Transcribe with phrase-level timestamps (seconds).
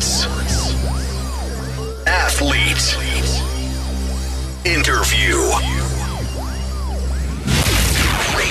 [0.00, 0.74] Sports.
[2.06, 2.96] Athlete.
[4.64, 5.36] Interview.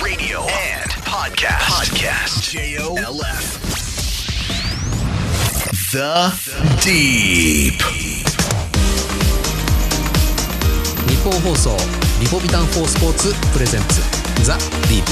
[0.03, 1.61] Radio and podcast.
[1.63, 2.51] Podcast.
[2.51, 3.61] J-O-L-F.
[5.91, 6.31] The
[6.83, 7.81] Deep.
[11.07, 11.77] 日本放送
[12.21, 14.01] リポビタン4スポーツプレゼンツ
[14.43, 15.03] ザ・ディー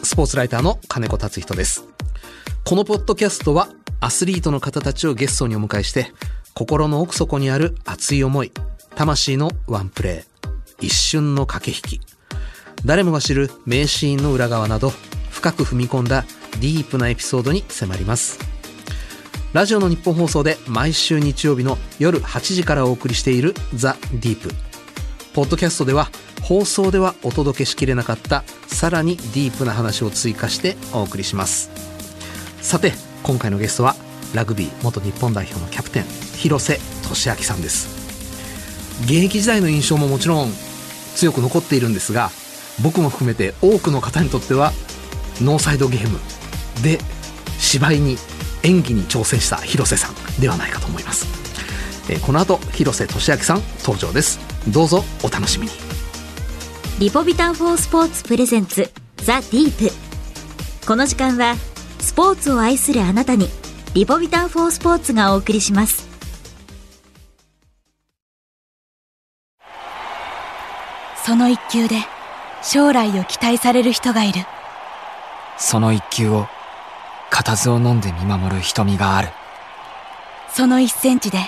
[0.00, 1.84] プスポーツライターの金子達人です
[2.64, 3.68] このポッドキャストは
[4.02, 6.12] アスリートの方たちをゲストにお迎えして
[6.54, 8.50] 心の奥底にある熱い思い
[8.96, 12.06] 魂のワンプレー一瞬の駆け引き。
[12.84, 14.90] 誰もが知る名シーンの裏側など
[15.30, 16.24] 深く踏み込んだ
[16.60, 18.40] ディープなエピソードに迫ります。
[19.52, 24.50] ラジオの日本放送で毎週日曜日の夜8時からお送りしているザ・ディープ。
[25.32, 26.10] ポッドキャストでは
[26.42, 31.70] 放送ではお届けしきれなかったさらにディープな話を追加してお送りします。
[32.60, 33.94] さて今回のゲストは
[34.34, 36.04] ラグビー元日本代表のキャプテン
[36.36, 36.78] 広瀬
[37.08, 38.02] 俊明さんです。
[39.04, 40.52] 現役時代の印象ももちろん
[41.14, 42.30] 強く残っているんですが
[42.82, 44.72] 僕も含めて多くの方にとっては
[45.40, 46.18] ノーサイドゲーム
[46.82, 46.98] で
[47.58, 48.16] 芝居に
[48.62, 51.26] 演技に挑戦した広瀬さんではないかと思います、
[52.08, 54.38] えこの後広瀬俊明さん登場です。
[54.68, 55.72] どうぞお楽しみに。
[57.00, 60.86] リポビタン4スポーツプレゼンツザ・ディープ。
[60.86, 61.54] この時間は
[62.12, 63.48] スポーツを愛するあなたに
[63.94, 66.06] リポビタン4スポーツがお送りします。
[71.24, 71.96] その一球で
[72.62, 74.42] 将来を期待される人がいる。
[75.56, 76.48] その一球を
[77.30, 79.30] 固唾を飲んで見守る瞳がある。
[80.50, 81.38] その一センチで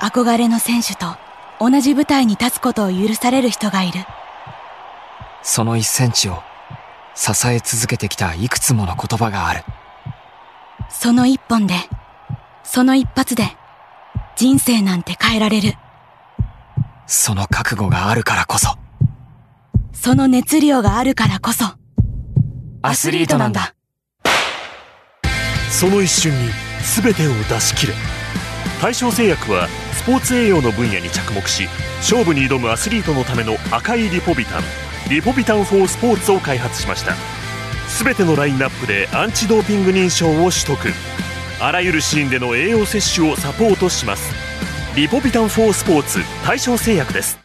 [0.00, 1.16] 憧れの選手と
[1.58, 4.00] 同じ舞台に立つことを許される人がいる。
[5.42, 6.42] その一センチを
[7.14, 9.64] 支え続けてきたいくつもの言葉がある
[10.90, 11.74] その一本で
[12.62, 13.56] その一発で
[14.36, 15.74] 人生なんて変えられる。
[17.06, 18.70] その覚悟があるからこそ。
[19.92, 21.64] その熱量があるからこそ。
[22.82, 23.74] アスリートなんだ。
[25.70, 26.50] その一瞬に
[27.02, 27.94] 全てを出し切れ。
[28.82, 31.66] 大正製薬はスポーツ栄養の分野に着目し
[31.98, 34.62] 勝負に挑むアスリートのための赤いリポビタン
[35.08, 37.14] リポビタン4スポーツを開発しました
[38.02, 40.76] 全てのラインナップでアンチドーピング認証を取得。
[41.60, 44.34] あらゆるシーンでの栄養摂取をサポートします。
[44.96, 47.38] リポビタン4スポーツ大正製薬です。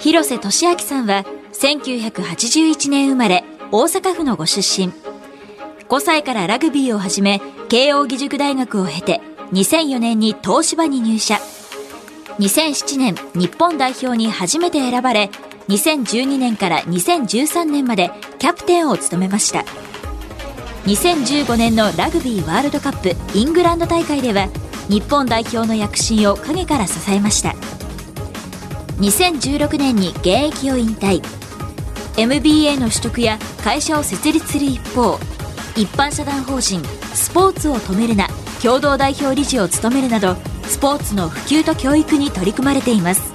[0.00, 4.92] 広瀬俊明さんは1981年生まれ大阪府のご出身。
[5.88, 9.20] 5歳からラグビーを始め慶應義塾大学を経て
[9.52, 11.38] 2004年に東芝に入社。
[12.38, 15.30] 2007年日本代表に初めて選ばれ
[15.68, 19.64] 2012年から2013年までキャプテンを務めました。
[20.86, 24.48] 2015年のラグビーワールドカップイングランド大会では
[24.88, 27.54] 日本代表の躍進を陰から支えました。
[29.00, 31.22] 2016年に現役を引退。
[32.16, 35.18] MBA の取得や会社を設立する一方
[35.76, 36.82] 一般社団法人
[37.14, 38.28] スポーツを止めるな
[38.62, 43.32] 共同代表理事を務めるなどスポーツの普及と教育に取り組まれています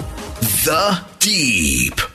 [0.63, 0.71] The
[1.19, 2.07] Deep.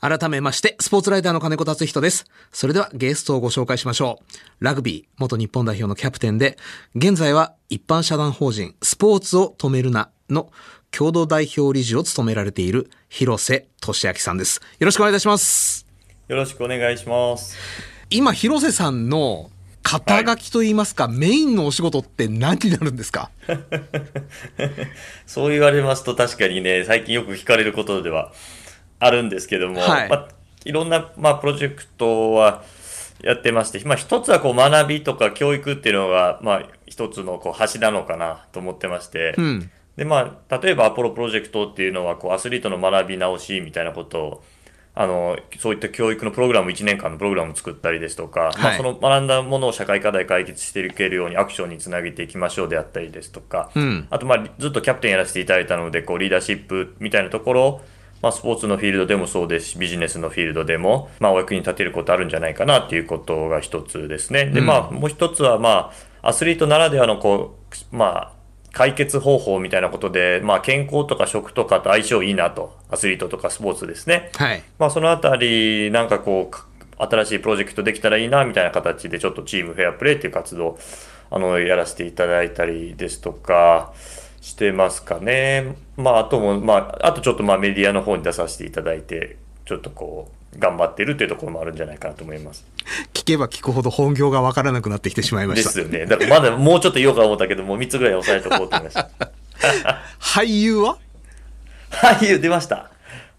[0.00, 2.26] 改めまして、スポーツライターの金子達人です。
[2.52, 4.20] それではゲストをご紹介しましょ
[4.60, 4.64] う。
[4.64, 6.56] ラグビー元日本代表のキャプテンで、
[6.94, 10.52] 現在は一般社団法人スポーツを止めるなの
[10.90, 14.60] 共同代表理事を務められている広瀬俊明さんです。
[14.78, 15.86] よろしくお願いいたします。
[16.28, 17.56] よろしくお願いします。
[18.10, 19.50] 今、広瀬さんの
[19.82, 23.30] 肩書きといいますか、メインのお仕事って何になるんですか？
[25.26, 28.32] そう言われますと確かにね、最近よく聞かれることでは
[28.98, 30.08] あるんですけども、はい。
[30.08, 30.28] まあ、
[30.64, 32.62] いろんな、まあ、プロジェクトは
[33.22, 39.70] やってまして、まあ、一つはこう学びとか教育っていうのが、まあ、一つのこう柱なのかなと思ってまして、うん。
[39.96, 44.44] で、まあ、例えばアポロプロジェクトっていうのは、こう、アスリートの学び直しみたいなことを、
[45.00, 54.08] あの、そういった教育のプログラム、1年間のプログラムを作ったりですとか、まあ、はいその学んだものを社会課題解決していけるようにアクションにつなげていきましょうであったりですとか、うん。
[54.10, 57.80] あと、まあ、ずっとキャプテンやらせていただいたので、こう、リーダーシップみたいなところを、
[58.22, 64.46] まあ、スポーツのフィールドでもそうですし、ビジネスのフィールドでも、まあ、お役に立てることあるんじゃないかなっていうことが一つですね。
[64.46, 65.92] で、まあ、もう一つは、ま
[66.22, 67.56] あ、アスリートならではの、こ
[67.92, 68.37] う、まあ、
[68.72, 74.30] 解決方法みたいなことで、まあ、健康とか食とかと相性いいなと、アスリートとかスポーツですね。
[74.36, 74.62] はい。
[74.78, 76.66] まあ、そのあたり、なんかこうか、
[76.98, 80.78] 新しいプロジェクトできたらいいな、みたいな形で、ちょっとチームフェアプレーっていう活動、
[81.30, 83.92] あの、やらせていただいたりですとか、
[84.40, 85.76] してますかね。
[85.96, 92.64] まあ、あとも、まあ、あとちょっとまあメディアの方に出させていただいて、ちょっとこう、頑張ってるっていうところもあるんじゃないかなと思います。
[93.12, 95.68] 聞けば聞くほど本業がわからなくなってきてしまいました。
[95.68, 96.06] ですよね。
[96.06, 99.10] だからまだもうちょっと言おうか思ったけど、もう3つぐらい押さえておこうと思いました。
[100.18, 100.98] 俳優は？
[101.90, 102.90] 俳優出ました。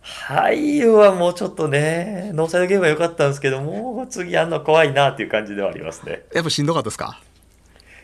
[0.01, 6.23] 俳優はもうちょっとね、ノーサイドゲームは良かったんですけど、もう次やんの怖いなっていう感じではありますね。
[6.33, 7.21] やっぱしんどかったですか？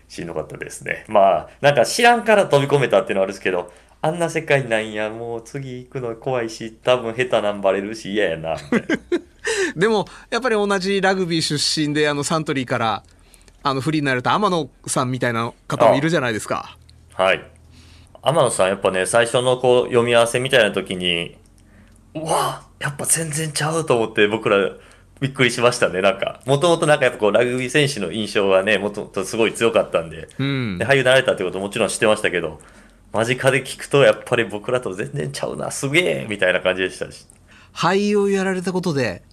[0.07, 1.05] しんどかったですね。
[1.07, 3.71] まあ、なんか知らんから飛び込めたっていうのはあるんですけど、
[4.05, 8.97] あんな世界なんや、もう次行くの怖いし、多分下手なんバレるし嫌やな、みたいな。
[9.75, 13.03] でも、やっぱり同じラグビー出身で、あの、サントリーから、
[13.63, 16.77] あの、フリーになれた天野さんみたいな方もいるじゃないですか。
[17.15, 17.43] はい。
[18.21, 21.35] 天野さん、やっぱね、最初のこう、読み合わせみたいな時に、
[22.13, 24.57] うわやっぱ全然ちゃうと思って僕ら
[25.19, 26.03] びっくりしましたね。
[26.03, 32.59] なんか、もともとなんかやっぱこう、ラグビー選手の印象がね、もともとすごい強かったんで、うんで俳優になられたってこともちろん知ってましたけど、
[33.15, 37.25] 間近で聞くとやっぱり僕らと全然ちゃうな、すげえみたいな感じでしたし。
[37.73, 39.23] 俳優をやられたことで、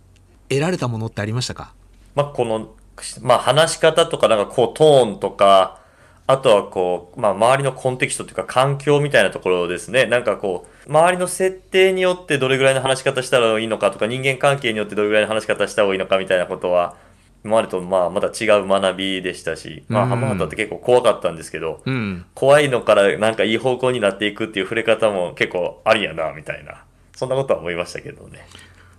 [0.49, 1.75] 得られたものってありましたか？
[2.15, 2.75] まあ、この、
[3.23, 5.81] まあ、話し方とか、なんかこう、トーンとか、
[6.29, 10.07] あとはこう、まあ、周りのコンテキストというか、環境みたいなところですね。
[10.07, 16.95] なんかこう、周りの設定によってどれぐらいの話し方したらいいのかとか、人間関係によってどれぐらいの話し方した方がいいのかみたいなことは、
[17.45, 22.25] 今までとまあ、また違う学びでしたし、まあ、うん浜畑って結構怖かったんですけど、うん。
[22.35, 26.85] 怖いのからなんかいい方向になっていくっていう触れ方も結構ありやな、みたいな。
[27.17, 28.47] そんなことは思いましたけどね。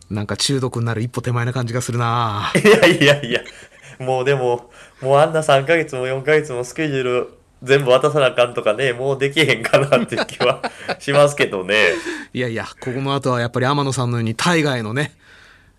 [0.09, 3.41] なんか中毒になる一歩手前な感じがするないやいやいや、
[3.99, 4.69] もうでも、
[5.01, 10.61] もうあんな3ヶ月も4ヶ月もスケジュール全部渡さなあかんとかね、もうできへんかなって気は
[10.99, 11.93] しますけどね。
[12.33, 15.13] いやいや、ここの後はやっぱり天野さんのように大河へのね。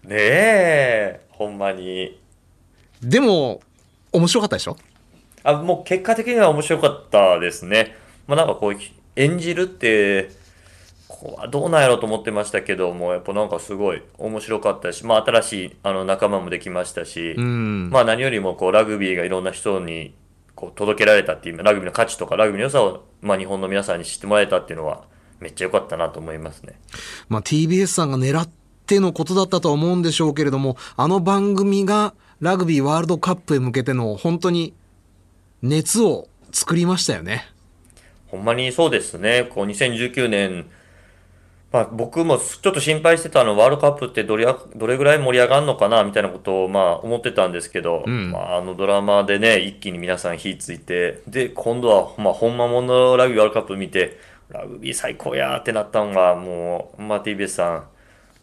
[0.02, 2.23] ねえ、ほんまに。
[3.08, 3.60] でも、
[4.12, 4.76] 面白かったでしょ？
[5.42, 7.96] あ、もう結果的には面白かったですね。
[8.26, 8.76] まあなんかこう、
[9.16, 10.30] 演じるって、
[11.06, 17.90] こうどうなんやろうと思ってましたけども、やっぱなんかすごい面白かったし、まあ新しいあの仲間もできましたし、うん。
[17.90, 20.14] まあ何よりもこうラグビーがいろんな人に
[20.54, 25.04] こう届けられたっていう、ラグビーの価値とかラグビーの良さを、まあ、日本の皆さんに知ってもらえたっていうのは
[25.40, 26.78] めっちゃ良かったなと思いますね。
[27.28, 28.48] まあ、TBS さんが狙っ
[28.86, 34.74] てのことだったとは思うんでしょうけれども、あの番組がラグビーワールドカップへ向けての本当に
[35.62, 37.48] 熱を作りましたよね。
[38.28, 39.48] ほんまにそうですね。
[39.48, 40.66] こう2019年、
[41.72, 54.18] まあ僕もちょっと心配してたのワールドカップってどれやどれぐらい盛り上がるのかなみたいなことをまあ思ってたんですけど、んまああのドラマでね、一気に皆さん火ついて、で、今度はまあほんまもんのラグビーワールドカップ見て、
[54.50, 57.84] ラグビー最高やーってなったのがもう、まあ TBS さん、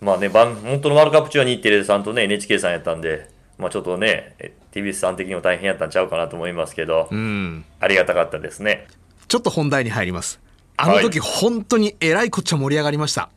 [0.04, 3.31] まあね、番本当のワールドカップ中は日テレさんとね、NHK さんやったんで、
[3.62, 7.64] まあちょっとね、え TBS さん的にも大変やったんちゃうかなと思いますけど、うん。
[7.80, 8.88] ありがたかったですね。
[9.28, 10.42] ちょっと本題に入ります。
[10.78, 13.30] あの時本当にえらいこっちゃ盛り上がりました。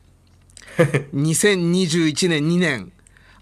[1.13, 2.91] 2021年2年、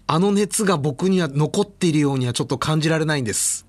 [0.06, 3.66] あの熱が僕には残っているようにはちょっと感じられないんです。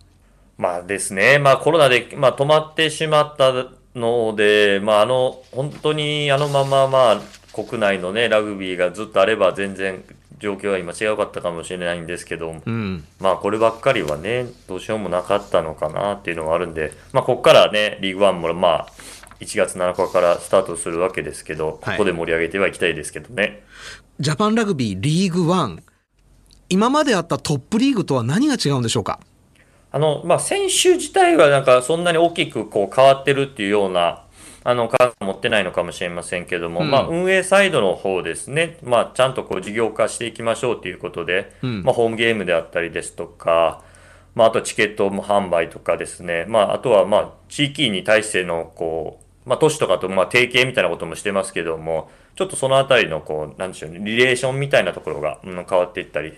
[0.58, 3.54] まあですね、まあコロナで、まあ、止まってしまった
[3.96, 7.22] ので、まああの、本当にあのまままあ
[7.54, 10.04] 国内のね、ラグビーがずっとあれば全然
[10.40, 13.04] 状況は今違うかったかもしれないんですけど、うん。
[13.20, 18.88] まあこればっかりはね、どうしようもなかったのかなっていうのがあるんで、まあここからね、リーグワンもまあ
[19.40, 23.64] 1月7日からスタートするわけですけど、こはいこで盛り上げてはいきたいですけどね。
[24.20, 25.84] ジャパンラグビーリーグワン。
[26.68, 29.20] 今まであったトップリーグとは何が違うんでしょうか？
[29.92, 34.25] あの、まあ、選手自体はなんかそんなに大きくこう変わってるっていうような、
[34.68, 36.90] あの、考えを持ってないのかもしれませんけども、うん。
[36.90, 41.84] まあ、運営サイドの方ですね、まあ、ちゃんとこう事業化していきましょうということで、うん。
[41.84, 43.84] まあ、ホームゲームであったりですとか、
[44.34, 56.34] まあ、あとチケットも販売とかですね、まあ、あとはまあ、地域に対してのこう、まあ、都市とかとまあ提携みたいなこともしてますけども、ちょっとそのあたりのこう、なんでしょうね、リレーションみたいなところが、うん、変わっていったり、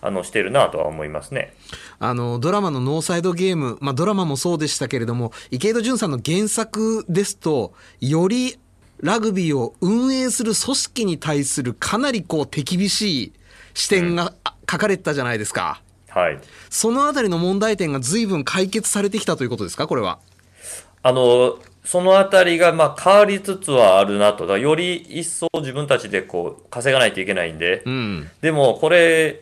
[0.00, 1.54] あの、してるなとは思いますね。
[1.98, 8.58] あの、ドラマのノーサイドゲーム、まあドラマもそうでしたけれども、池井戸潤さんの原作ですと、より
[9.02, 13.32] ラグビーを運営する組織に対するかなりこう手厳しい
[13.74, 15.82] 視点があ書かれてたじゃないですか。
[16.08, 16.38] はい。
[16.70, 20.18] そのあたりの問題点が随分解決されてきたということですかこれは。
[21.02, 24.56] あの、そのあたりが、まあ、変わりつつはあるなと。
[24.56, 27.82] より一層自分たちでこう、稼がないといけないんで。
[27.84, 28.30] うん。
[28.40, 29.40] でも、これ、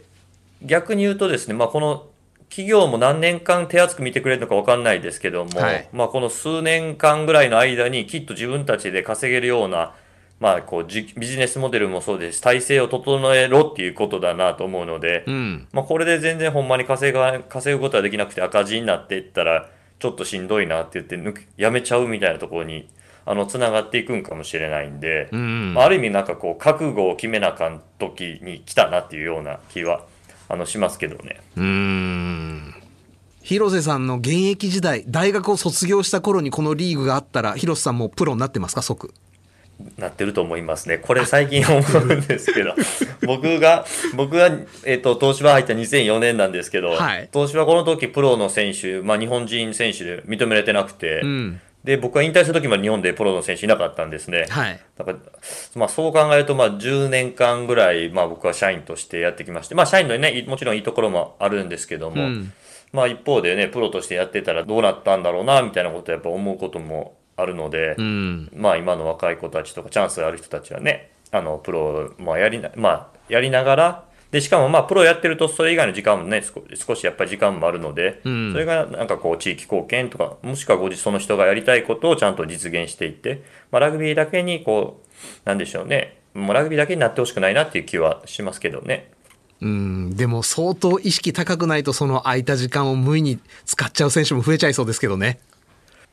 [0.63, 2.07] 逆に言うとですね、まあ、この、
[2.51, 9.95] 企業も何年間手厚く見てくれるのか分かんないですけども、はいまあ、この数年間ぐらいの間にきっと自分たちで稼げるような、
[10.41, 15.69] まあ、こうじビジネスモデルもそうですし、体制を整えろっていうことだなと思うので、うん。
[15.73, 19.69] まあ、これで全然ほんまに稼が稼ぐことができなくて赤字になっていったら
[20.01, 22.89] ちょっとしんどいなって言って抜けやめちゃうみたいなところに
[23.27, 30.07] あの、つながっていくんかもしれないんで、うんまあ、ある意味なんかこう、覚悟を決めなあかん時に来たなっていうような気は、
[30.49, 31.41] あの、しますけどね。
[31.57, 32.75] うーん。
[33.43, 38.83] 広瀬さんの現役時代大学を卒業した頃にこのリーグがあったら広瀬さんもプロになってますか？
[38.83, 39.13] 即
[39.99, 40.99] なってると思いますね。
[40.99, 42.75] これ最近思うんですけど、
[43.27, 43.85] 僕が、
[44.15, 44.51] 僕が、
[44.85, 47.29] えっ、と、東芝入った2004年なんですけど、はい。
[47.33, 51.61] 東芝この時プロの選手、まあ日本人選手で認められてなくて、うん。
[51.85, 54.47] で、僕が引退した時まで日本でプロの選手いなかったんですね。
[54.51, 54.81] はい。
[54.99, 55.19] だから、
[55.75, 62.53] まあそう考えると、まあ10年間ぐらい、まあ僕は社員としてやってきまして、まあ社員のね、いもちろんいいところもあるんですけども、うん。
[62.93, 68.51] まあ一方でね、プロとしてやってたらどうなったんだろうな、みたいなことをやっぱ思うこともあるので、うん。
[68.55, 78.53] まあ今の若い子たちとかチャンスがある人たちはね、あの、プロもやりな、まあ、やりながら、で、しかもまあ、プロやってるとそれ以外の時間もね、少少しやっぱり時間もあるので、ん。
[78.53, 83.43] それがなんかこう、地域貢献とか、もしくはご自その人がやりたいことをちゃんと実現していって、
[83.73, 85.09] まあ、ラグビーだけにこう、
[85.45, 89.11] なんでしょうね、もうラグビーだけになってほしくないなっていう気はしますけどね。
[89.61, 90.17] うん。
[90.17, 95.39] でも相当意識高くないとその空いた時間を無意に使っちゃう選手も増えちゃいそうですけどね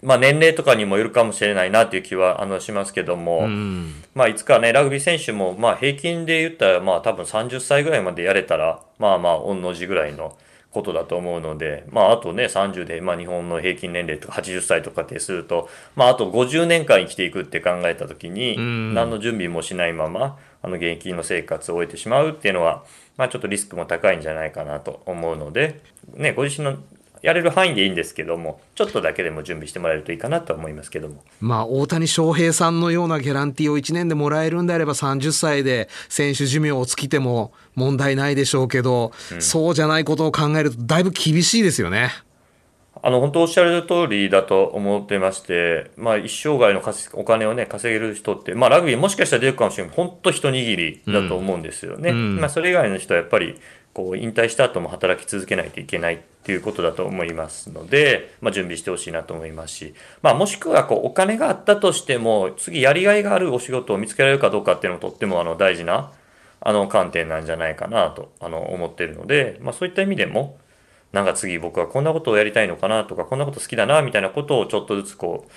[0.02, 4.04] まあ年齢とかにもよるかもしれないなっていう気はあのしますけども、うん。
[4.14, 10.38] まあいつかね、ラグビー選手も、まあ平均で言ったら、まあ多分30歳ぐらいまでやれたら、まあまあ、御の字ぐらいの
[10.72, 18.94] ことだと思うので、まああとね、30で、まあ日本の平均年齢とか80歳とかってすると、まああと50年間生きていくって考えたときに、ん。
[18.94, 22.84] 何の準備もしないまま、あの現役の生活を終えてしまうっていうのは、
[23.18, 25.82] まあちょっとリスクも高いんじゃないかなと思うので、
[26.14, 26.78] ね、ご自身の
[27.22, 31.24] やれる範囲でいいんですけども、ちょっとだけでも準備してもらえるといいかなとは思いますけども。
[31.40, 42.12] まあ大谷翔平さんのようなギャランティーを1年でもらえるんであれば30歳で選手寿命を尽きても問題ないでしょうけど、そうじゃないことを考えるとだいぶ厳しいですよね。
[43.04, 49.96] あの、本当おっしゃる通りだと思ってまして、まあ一生涯の稼お金をね、稼げる人って、まあラグビーもしかしたら出るかもしれない。
[49.96, 52.12] 本当一握りだと思うんですよね。
[52.12, 53.60] んまあそれ以外の人はやっぱり、
[53.98, 66.12] こう引退した後も働き続けないといけないっていうことだと思いますので、まあ準備してほしいなと思いますし、まあもしくはこうお金があったとしても、次やりがいがあるお仕事を見つけられるかどうかっていうのもとってもあの大事な、
[66.62, 70.60] あの観点なんじゃないかなとあの思ってるので、まあそういった意味でも、
[71.12, 75.48] なんか次僕はこんなことをやりたいのかなとか、こんなこと好きだなみたいなことをちょっとずつこ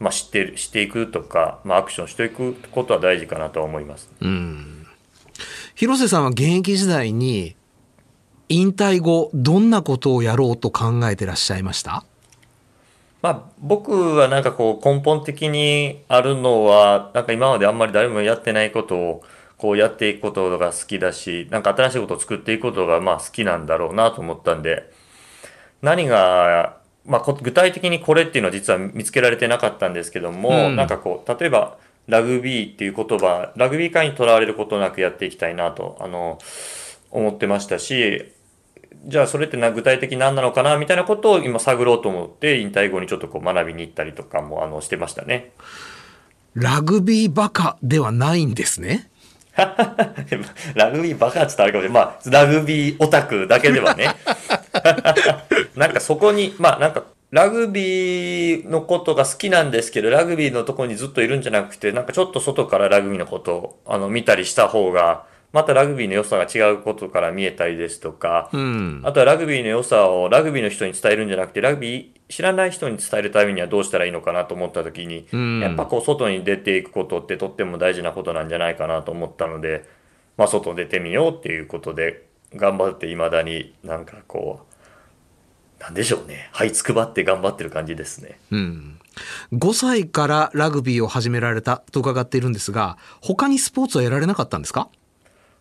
[0.00, 4.08] う、まあ、知ってる、していくとか、まあ、アクションしていくことは大事かなと思います。
[4.20, 4.86] うん
[5.74, 7.54] 広瀬さんは現役時代に
[8.48, 12.04] 引退後どんなことをやろうと考えてらっしゃいました？
[13.20, 19.24] まあ、僕はなんかこう根本的にあるのは、なんか今まであんまり誰もやってないことを
[19.56, 24.88] こうやっていくことが好きだし、なんか新しいことを作っていくことがまあ好きなんだろうなと思ったんで、
[25.82, 30.76] 何が、まあこ具体的にこれっていうのは実は見つけられてなかったんですけども、うん。
[30.76, 31.76] なんかこう、例えば
[32.06, 36.38] ラグビーっていう言葉、ラグビー界にとらわれることなくやっていきたいなと、あの、
[37.10, 38.32] 思ってましたし、
[39.04, 45.52] じゃあそれってな具体的に何なのかなみたいなことを今探ろうと思って引退後にちょっとこう学びに行ったりとかもあのしてましたね。
[46.54, 49.10] ラグビーバカではないんですね。
[50.74, 52.04] ラグビーバカっつったらあれかもしれない。
[52.04, 54.14] まあ、ラグビーオタクだけではね。
[55.76, 69.00] なんかそこに、まあなんか、ラグビーのことが好きなんですけど、ラグビーのところにずっといるんじゃなくて、なんかちょっと外からラグビーのことをあの見たりした方が、またラグビーの良さが違うことから見えたりですとか、うん。
[69.04, 79.88] あとはラグビーの良さをラグビーの人に伝えるんじゃなくて、ラグビー知らない人に伝えるためにはどうしたらいいのかなと思った時に、うんやっぱこう外に出ていくことってとっても大事なことなんじゃないかなと思ったので、
[80.36, 84.60] まあ外出てみようっていうことで、頑張って未だになんかこ
[85.80, 86.50] う、なんでしょうね。
[86.52, 88.38] はいつくばって頑張ってる感じですね。
[88.50, 88.98] うん。
[89.52, 94.90] 5歳からラグビーを始められたと伺っているんですが、他にスポーツはやられなかったんですか？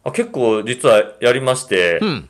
[0.08, 2.30] あ結構実はやりまして、うん。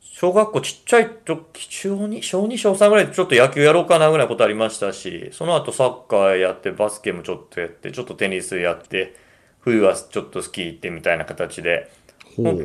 [0.00, 9.16] 小学校ちっちゃい時、小2、小2、小3ぐらいでちょっと野球やろうかなぐらいのことありましたし、その後サッカーやって、バスケもちょっとやって、ちょっとテニスやって、
[9.60, 11.90] 冬はちょっとスキー行ってみたいな形で、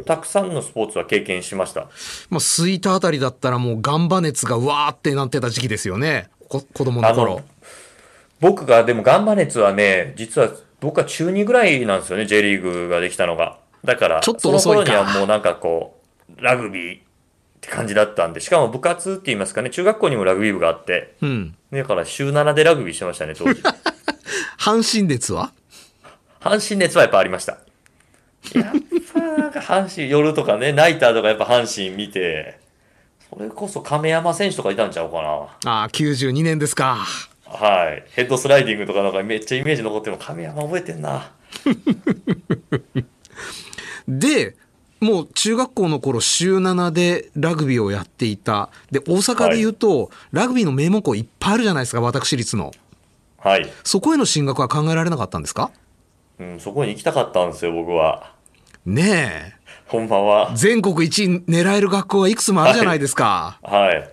[0.06, 1.88] たくさんのスポーツは経験しました。
[2.30, 6.30] まあ、吹いたあたりだったらもうガンバ熱がうわーってなってた時期ですよね。
[6.48, 7.42] こ子供の頃。
[8.40, 13.58] 僕が、でもガンバ熱はね、実は僕は中2ぐらいなんですよね、J リーグができたのが。
[13.84, 16.00] だから、ちょっとその頃にはもうなんかこ
[16.38, 17.02] う、ラグビーっ
[17.62, 21.56] て感じだったんで、しかも部活って言いますかね、中学校にもラグビー部があって、うん。
[21.72, 23.62] だから週7でラグビーしてましたね、当時。
[24.60, 25.52] 阪神熱は？
[26.42, 27.60] 阪神熱はやっぱありました。
[28.54, 28.66] やっ
[29.14, 32.60] ぱなんか阪神、夜とかね、ナイターとかやっぱ阪神見て、
[33.30, 35.30] それこそ亀山選手とかいたんちゃうかな。
[35.72, 37.06] ああ、92年ですか。
[37.46, 38.04] はい。
[38.12, 41.32] ヘッドスライディングとかなんかめっちゃイメージ残ってるの、亀山覚えてんな。
[44.08, 44.56] で、
[45.00, 48.70] もう中学校の頃週7でラグビーをやっていた。
[48.92, 52.72] で、大阪で言うと、ラグビーの名門校いっぱいあるじゃないですか、私立の。
[53.38, 53.70] はい。
[53.84, 55.72] そこへの進学は考えられなかったんですか？
[56.40, 58.34] うん、そこに行きたかったんですよ、僕は。
[58.86, 59.58] ねえ。
[59.86, 60.52] ほんまは。
[60.56, 63.60] 全国一位狙える学校はいくつもあるじゃないですか。
[63.62, 64.10] はい。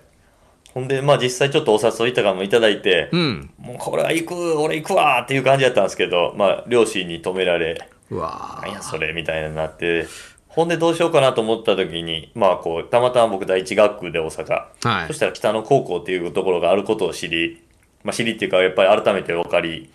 [0.73, 3.49] ほんで、まあ実際ちょっとお誘いとかもいただいて、うん。
[3.57, 10.07] もうこれは行く、俺行くわっていう感じだったんですけど、まあ両親に止められ、うわなんやそれみたいになって、
[10.47, 15.07] ほんでどうしようかなと思った時に、まあこう、たまたま僕第一学区で大阪、はい。
[15.07, 17.61] そしたら北野高校っていうところがあることを知り、
[18.03, 19.91] まあ知りっていうかやっぱり改めて分かり、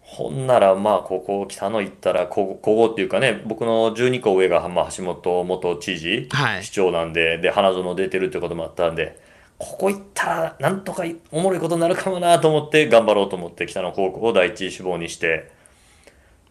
[0.00, 6.64] ほんならまあここ北野行ったらここここっていうかね僕の12個上が、まあ、橋本元知事、はい。
[6.64, 9.20] 市長なんでで花園出てるってこともあったんで
[9.58, 15.50] ここ行ったらなんとかおもろいことになるかもなと思って頑張ろうと思って北野高校を第一志望にして。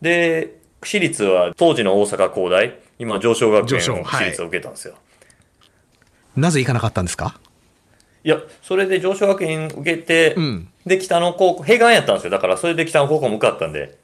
[0.02, 4.96] で私立は当時の大阪工大今上昇学園の私立を受けたんですよ、
[6.36, 7.40] なぜ行かなかったんですか？
[8.24, 10.70] いやそれで上昇学園受けて、うん。
[10.86, 12.30] で北野高校併願やったんですよ。
[12.30, 13.98] だからそれで北野高校向かったんで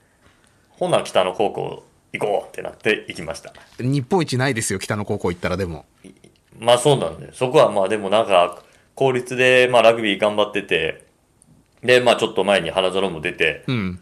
[0.71, 3.53] ほな北野高校行こうってなって行きました。
[3.79, 5.85] 日本一ないですよ、北の高校行ったらでも。
[6.59, 8.63] まあそうなんでそこはまあでもなんか
[8.95, 11.05] 公立でまあラグビー頑張ってて
[11.83, 13.99] でまあちょっと前に花園も出てうん。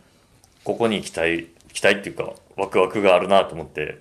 [0.63, 3.97] ここに行きたい行きたいっていうかワクワクがあるなと思って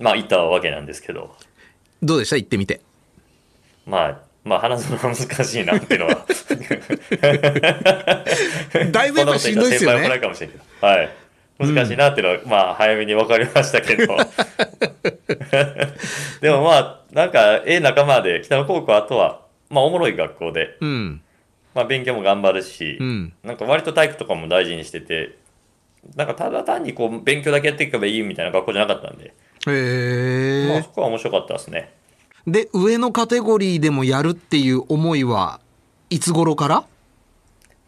[0.00, 1.34] まあ行ったわけなんですけど。
[2.02, 2.36] どうでした？
[2.36, 2.80] 行ってみて。
[3.86, 6.24] まあまあ花園は難しいなっていうのは。
[8.92, 10.08] だいぶやっぱしんどいですよね。
[10.80, 11.08] はい。
[11.58, 14.16] 難しいなっていうのは、まあ早めに分かりましたけど。
[16.40, 21.20] でもまあなんかええ仲間で北野高校あとはまあおもろい学校でうん。
[21.74, 23.32] まあ、勉強も頑張るし、うん。
[23.44, 25.36] なんか割と体育とかも大事にしてて、
[26.16, 29.32] なんかただ単にこう勉強だけやっていけばいいみたいな学校じゃなかったんで、へ
[29.66, 30.90] えまあそ。
[30.90, 31.92] こは面白かったですね。
[32.46, 35.60] で、上のカテゴリーでもやるっていう思いは
[36.08, 36.84] いつ頃から？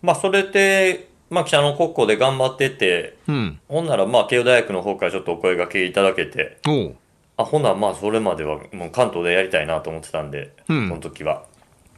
[0.02, 3.60] まあそれで、まあ北野高校で頑張ってて、うん。
[3.68, 6.96] ほんならまあ慶応大学の方からちょっとお声掛けいただけて、おう。
[7.36, 11.44] あ、ほんならまあそれまではもう関東でやりたいなと思ってたんで、うんその時は。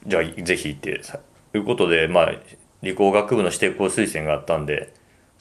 [0.07, 1.19] じゃあぜひ行って、さ
[1.53, 2.33] ということで、まあ
[2.83, 4.93] 理工学部の指定校推薦があったんで、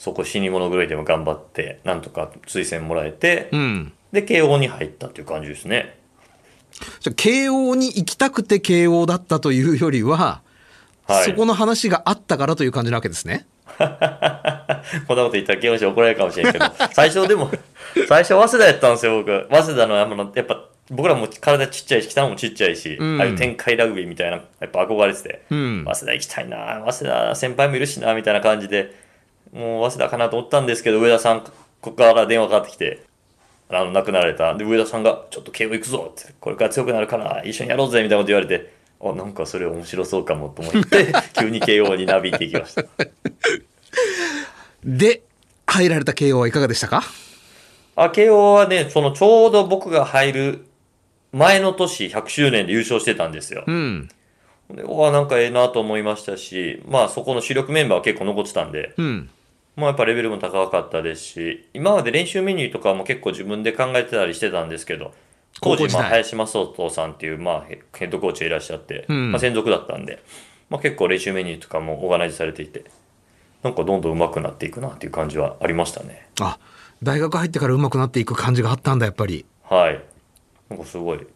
[0.01, 3.93] そこ死に物狂いでも頑張って、なんとか推薦もらえて、うん。
[4.11, 5.95] で、慶応に入ったっていう感じですね。
[7.01, 10.41] じゃあ慶応に行きたくて慶応だったというよりは、
[11.07, 11.25] はい。
[11.25, 13.45] そこの話があったからという感じなわけですね。
[13.77, 17.51] こんなこと言ったら慶応師怒られるかもしれんけど、 最初でも、
[18.07, 19.47] 最初早稲田やったんですよ、僕。
[19.51, 29.00] 早稲田の、あのやっぱ、僕らも体ちっちゃいし、北野もちっちゃいし、うんああいう展開ラグビーみたいな、やっぱ憧れてて、うん早稲田行きたいな、早稲田先輩もいるしな、みたいな感じで、
[29.53, 33.03] もう早稲田かなと思ったんですけど、上田さん、ここから電話かかってきて、
[33.69, 34.53] あの、亡くなられた。
[34.55, 42.83] で、上田さんが、ちょっと慶応行くぞって、これから強くなるから、一緒にやろうぜ、みたいなこと言われて、あ、なんかそれ面白そうかもと思って、 急に慶応になびいていきました。
[44.83, 45.21] で、
[45.67, 47.03] 入られた慶応はいかがでしたか？
[47.95, 50.65] あ、慶応はね、そのちょうど僕が入る
[51.31, 53.71] 前の年100周年で優勝してたんですよう。
[53.71, 54.09] ん。
[54.71, 59.29] で、うわ、なんかええなと思いましたし、まあそこの主力メンバーは結構残ってたんで、うん。
[59.75, 65.13] まあやっぱレベルも高かったですし、今まで練習メニューとかも結構自分で考えてたりしてたんですけど、
[65.61, 70.23] 当時、まあ林正人さんっていう、まあヘヘッドコーチがいらっしゃって、うんまあ専属だったんで、
[70.69, 72.85] まあ結構練習メニューとかもオーガナイズされていて、
[73.63, 76.27] なんかどんどん上手くなっていくなっていう感じはありましたね。
[76.39, 76.57] あ、
[77.03, 79.45] 大学入ってから上手くなっていく感じがあったんだ、やっぱり。
[79.63, 80.01] はい。
[80.69, 81.27] なんかすごい、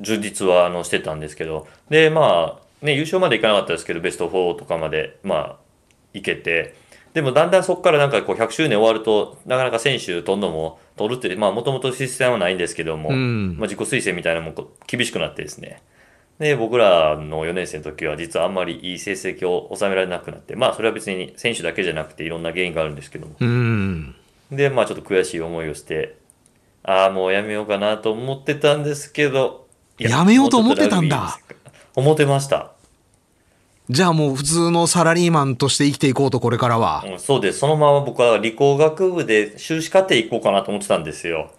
[0.00, 5.56] 充実はあのしてたんですけど、で、まあ、ね、優勝までいかなかったですけど、ベスト4とかまで、まあ、
[6.14, 6.74] いけて、
[7.14, 15.82] でもだんだんそこからなんかこう100周年終わると、なかなか選手取るのも、取るって、まあ、もともとシステムはないんですけども、うんまあ、自己推薦みたいなのも厳しくなってですね。
[16.38, 24.14] で、僕らの4年生の時は実はあんまりいい成績を収められなくなって、まあ、それは別に選手だけじゃなくていろんな原因があるんですけども、うん。
[24.50, 26.16] で、まあちょっと悔しい思いをして、
[26.82, 29.66] ああ、もうやめようかなと思ってたんですけど、
[29.98, 31.38] いやめようと思ってたんだ
[31.94, 32.71] 思ってました。
[33.90, 37.04] じゃあもう普通のサラリーマンとして生きていこうと、これからは。
[37.06, 37.58] うんそうです。
[37.58, 41.50] そのまま僕は理工学部で修士課程行こうかなと思ってたんですよ。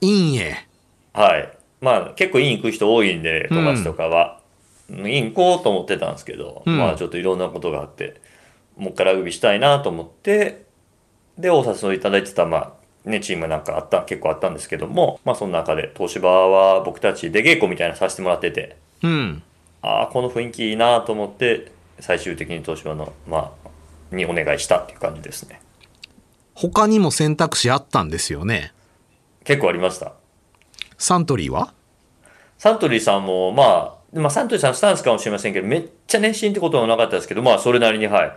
[0.00, 0.66] 院へ。
[1.12, 1.52] はい。
[1.80, 4.40] まあ結構院行く人多いんで、うん友達とかは。
[4.90, 8.20] 院行こうと思ってたんですけど、うんまあちょっといろんなことがあって、
[8.76, 10.64] もう一回ラグビーしたいなと思って、
[11.38, 12.74] で、お誘いいただいてた、ま
[13.06, 19.42] あ、ね、チームなんかあった、結構あったんですけども、まあその中で東芝は僕たち出稽古みたいなのさせてもらってて、うん。
[19.82, 25.60] ああ、この雰囲気いいなと思って、最終的に東芝の、まあ、にお願いしたっていう感じですね。
[26.54, 28.72] 他にも選択肢あったんですよね？
[29.44, 30.12] 結構ありました。
[30.98, 31.74] サントリーは？
[32.58, 38.36] サントリーさんも、まあ、まあ、サントリーさんスタンスかもしれませんけど、めっちゃ熱心ってことはなかったですけど、まあ、それなりに、はい、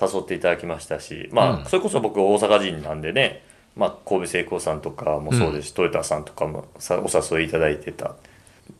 [0.00, 3.44] 誘っていただきましたし、まあ、うんそれこそ僕、大阪人なんでね、
[3.76, 8.16] まあ、神戸製鋼さんとかもそうですし、トヨタさんとかもさお誘いいただいてた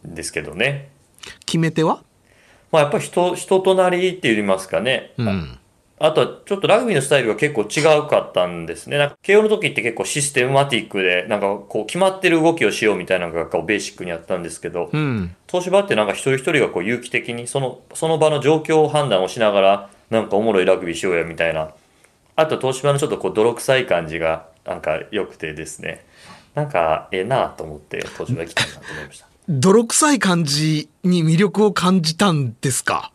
[0.09, 0.91] んですけどね。
[1.47, 2.03] 決め手は？
[2.73, 5.13] まあ、やっぱり人、人となりって言いますかね。
[5.17, 5.59] うん。
[6.01, 8.99] あとはちょっとラグビーのスタイルが結構違うかったんですね。
[8.99, 15.37] なんか慶応の時って結構システマティックで、なんかこう決まってる動きをしようみたいなのがこうベーシックにあったんですけど、うん。
[15.47, 21.71] 東芝ってなんか一人一人がこう有機的にそのその場の状況判断をしながらなんかおもろいラグビーしようやみたいな
[22.35, 26.05] あと東芝のちょっとこう泥臭い感じがなんか良くてですね
[26.57, 33.13] なんかええなと思って東芝行きたいなと思いました泥臭い感じに魅力を感じたんですか？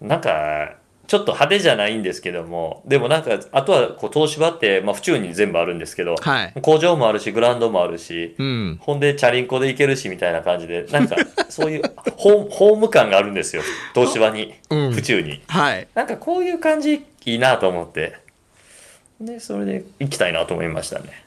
[0.00, 0.74] なんか
[1.06, 8.78] ちょっと派手じゃないんですけどもでもなんかあとはこう東芝って、まあ、府中に全部あるんですけど、はい工場もあるしグラウンドもあるし、うん。
[8.80, 11.16] ほんで、チャリンコで行けるし、みたいな感じで、なんか、
[11.48, 11.82] そういう
[12.16, 13.62] ホーム、 ホーム感があるんですよ。
[13.94, 15.40] 東芝に、うん府中に。
[15.48, 15.88] はい。
[15.94, 18.16] なんかこういう感じいいなと思って。
[19.20, 21.24] で、それで行きたいなと思いましたね。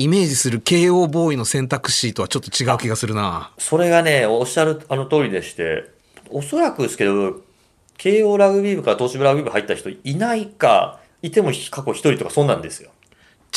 [0.00, 3.50] イメージする慶応ボーイの選択肢とはちょっと違う気がするな。
[3.58, 5.90] それがね、おっしゃるあの通りでして、
[6.30, 7.42] おそらくですけど、
[7.98, 12.92] 慶応ラグビー部から東芝ラグビー部入った人いないか、いても過去一人とかそんなんですよ。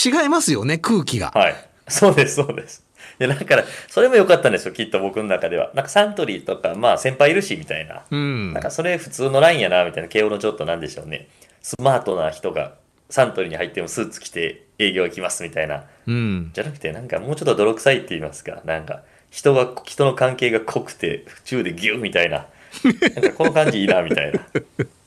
[0.06, 1.32] 違いますよね、空気が。
[1.34, 1.56] はい。
[1.88, 2.84] そうです、そうです。
[3.22, 5.72] いや、だから、それも良かったんですよ、きっと僕の中では。
[5.74, 8.04] なんかサントリーとか、まあ先輩いるし、みたいな。
[8.12, 8.64] うんなん。
[8.64, 11.30] かそれ普通のラインやな、みたいな、慶応のちょっとなんでしょうね。
[11.62, 12.74] スマートな人が
[13.14, 15.84] サントリーに入ってもスーツ着て営業行きますみたいな。
[16.08, 16.50] うん。
[16.52, 18.64] じゃなくて、なんかもうちょっと泥臭いって言いますか。
[18.66, 22.48] なんか、人が、人の関係が濃くて、府中でギューみたいな。
[23.14, 24.40] なんかこの感じいいな、みたいな。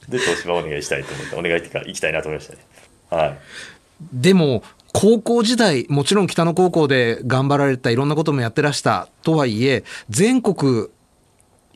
[0.08, 2.60] で、東芝お願いしたいと思って、お願いってか、行きたいなと思いましたね。
[3.10, 3.38] はい。
[4.12, 10.90] でも、高校時代、もちろん北野高校で頑張られたいろんなこともやってらしたとはいえ、全国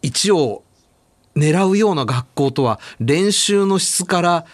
[0.00, 0.62] 一を
[1.34, 4.46] 狙うような学校とは、練習の質から、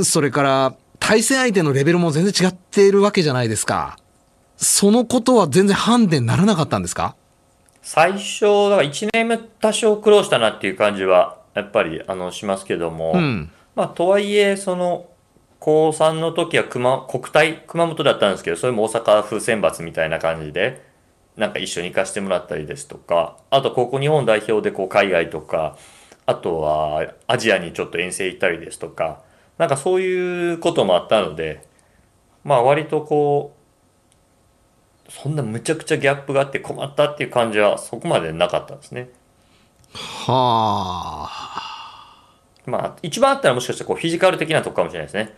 [0.00, 0.76] それから
[1.08, 3.98] 対戦相手のレベルも全然違っているわけじゃないですか。
[4.58, 7.16] そのことは全然ハンデにならなかったんですか？
[7.80, 13.50] 最初、だから1年目多少苦労したなっていう感じは、やっぱり、あの、しますけども、うん。
[13.74, 15.06] まあ、とはいえ、その、
[15.60, 20.82] 高3の時は熊、国体、熊本だったんですけど、それも大阪府選抜みたいな感じで、
[21.38, 25.78] なんか一緒に行かせてもらったりですとか、あと、高校日本代表でこう海外とか、
[26.26, 29.26] あとはアジアにちょっと遠征行ったりですとか、
[29.58, 31.66] なんかそういうこともあったので、
[32.44, 33.54] まあ割とこ
[35.06, 39.10] う、そんなむちゃくちゃギャップがあって困ったっていう感じはそこまでなかったんですね。
[39.92, 41.48] はあ。
[42.66, 45.34] まあ、一番あったらもしかしたらこうフィジカル的なとこかもしれないですね。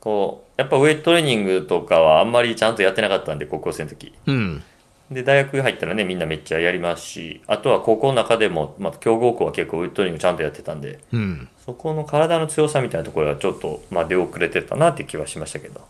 [0.00, 4.12] こう、やっぱウェイトトレーニングとかはあんまりちゃんとやってなかったんで、高校生の時。
[4.26, 4.62] うん。
[5.10, 11.48] で、大学入ったらね、みんなめっちゃやりますし、あとは高校の中でも、まあ、強豪校は結構ウェイトトレーニングちゃんとやってたんで、うん。
[11.64, 15.82] そこの体の強さみたいなところはちょっと、まあ、出遅れてたなって気はしましたけど。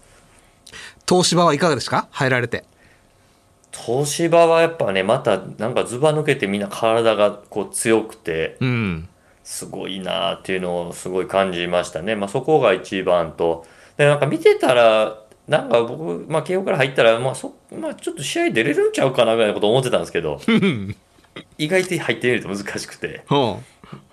[1.08, 2.08] 東芝はいかがですか？
[2.10, 2.64] 入られて。
[3.72, 9.08] 東芝はやっぱね、またなんかズバ抜けてみんな体がこう強くて、うん。
[9.42, 12.16] すごいなっていうのをすごい感じましたね。
[12.16, 20.40] まあそこが一番と、で、なんか見てたら、なんか僕、まあ慶応から入ったら、まあそ、まあちょっと試合出れるんちゃうかなぐらいのこと思ってたんですけど、
[21.58, 23.60] 意外と入ってみると難しくて、ほ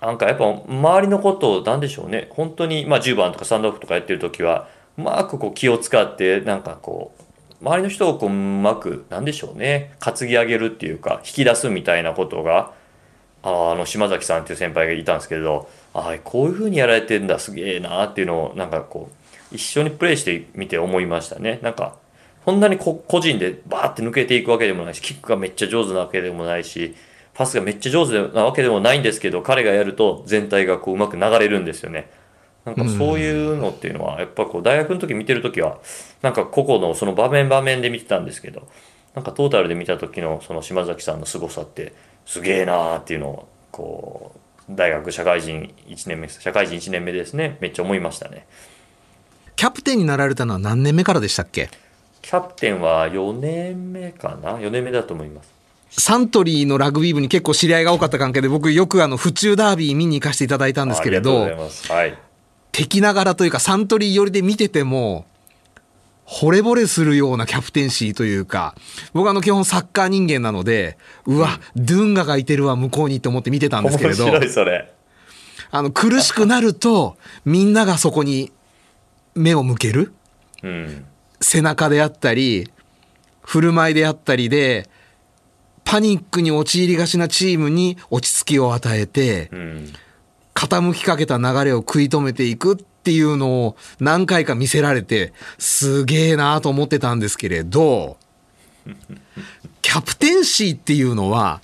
[0.00, 4.68] なんかやっぱ周りのことをなんでしょうね、本当に、まあ10番とかスタンドオフとかやってる時は、
[4.98, 12.72] うまくこう気を使って、なんかこう、周りの人をこううまく、なんでしょうね、担ぎ上げるっていうか、引き出すみたいなことが、
[13.44, 21.58] あの島崎さんっていう先輩がいたんですけど、ああ、こういう風にやられてんだ、すげえなっていうのを、なんかこう、一緒にプレイしてみて思いましたね。
[21.62, 21.96] なんか、
[22.44, 26.94] そんなにこ個人でバーって抜けていくわけでもないし、キックがめっちゃ上手なわけでもないし、
[27.34, 32.10] パスがめっちゃ上手なわけでもないんですけど、彼がやると全体がこううまく流れるんですよね。
[32.64, 35.78] なんかそういうのっていうのは、やっぱこう大学の時見てる時は、
[36.20, 38.68] なんか個々のその場面場面で見てたんですけど、
[39.14, 41.92] なんかトータルで見た時のその島崎さんの凄さって、
[42.26, 44.38] すげえなーっていうのを、こう、
[44.74, 48.46] 大学社会人1年目、社会人1年目ですね、めっちゃ思いましたね。
[49.56, 51.70] キャプテンになられたのは何年目からでしたっけ？
[52.20, 55.52] キャプテンは4年目かな ?4 年目だと思います。
[55.90, 61.92] サントリーのラグビー部に結構知り合いが多かった関係で僕よくあの府中ダービー見に行かせていただいたんですけれどありがとうございます。
[61.92, 62.18] はい。
[62.72, 65.26] 敵ながらというかサントリー寄りで見てても
[66.40, 68.74] 惚れ惚れするようなキャプテンシーというか
[69.12, 74.92] 僕あの基本サッカー人間なのでうわ、ドゥンガがいてるわ向こうにって思って見てたんですけれど面白い、それ。
[75.70, 78.52] あの苦しくなるとみんながそこに
[79.34, 80.12] 目を向ける
[80.62, 81.04] うん。
[81.40, 82.70] 背中であったり、
[83.42, 84.88] 振る舞いであったりで、
[85.84, 89.92] パニックに陥りがちなチームに落ち着きを与えて、うん。
[90.54, 98.16] 傾きかけた流れを食い止めていくっていうのを何回か見せられて、すげえなと思ってたんですけれど、
[99.82, 101.60] キャプテンシーっていうのは、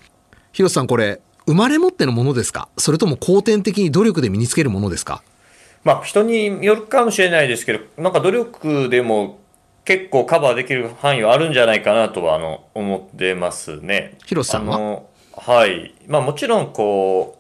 [0.53, 2.69] 広瀬さんこれ、生まれ持ってのものですか？
[2.77, 5.23] それとも後天的に努力で身につけるものですか？
[5.85, 9.39] まあ、人によるかもしれないですけど、なんか努力でも
[9.85, 14.19] 結構カバーできる範囲はあるんじゃないかなとはあの思ってますね。
[14.27, 15.03] 広瀬さんは？
[15.33, 15.95] はい。
[16.07, 17.38] まあもちろんこう、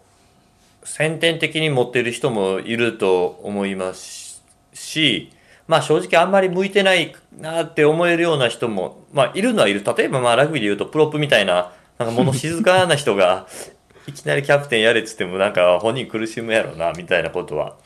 [0.88, 5.31] 先天的に持ってる人もいると思いますし、
[5.66, 9.85] まあ正直あんまり向いてないなって思えるような人も、まあいるのはいる。
[9.85, 13.46] 例えばまあラグビーで言うとプロップみたいな、なんか物静かな人が
[14.09, 17.77] いきなりキャプテンやれっつってもなんか本人苦しむやろなみたいなことは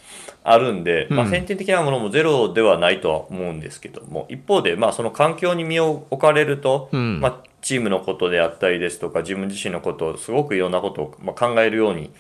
[0.45, 12.12] あるんで、まあ、うん先天的なものもゼロではないとは思うんですけども一方でまあその環境に身を置かれると、うんまあ、チームのことであったりですとか自分自身のことをすごくいろんなことをまあ考えるように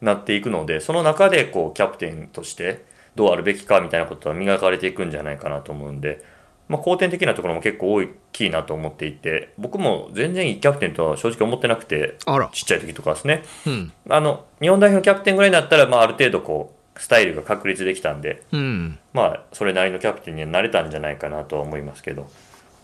[0.00, 2.84] なっていくのでその中でこうキャプテンとして
[3.16, 6.24] どうあるべきかみたいなことは磨かれていくんじゃないかなと思うんで、
[6.68, 12.16] まあ、後天的なところも結構大きいなと思っていて僕も全然いいキャプテンとは正直思ってなくて。
[12.52, 13.42] ちっちゃい時とかですね。
[13.66, 13.92] うん。
[14.08, 18.98] あの日本代表のキャプテンぐらいになったら、まあ、ある程度こうスタイルが確立できたんで、うん。
[19.12, 22.30] まあ、それなりのキャプテンにはなれたんじゃないかなとは思いますけど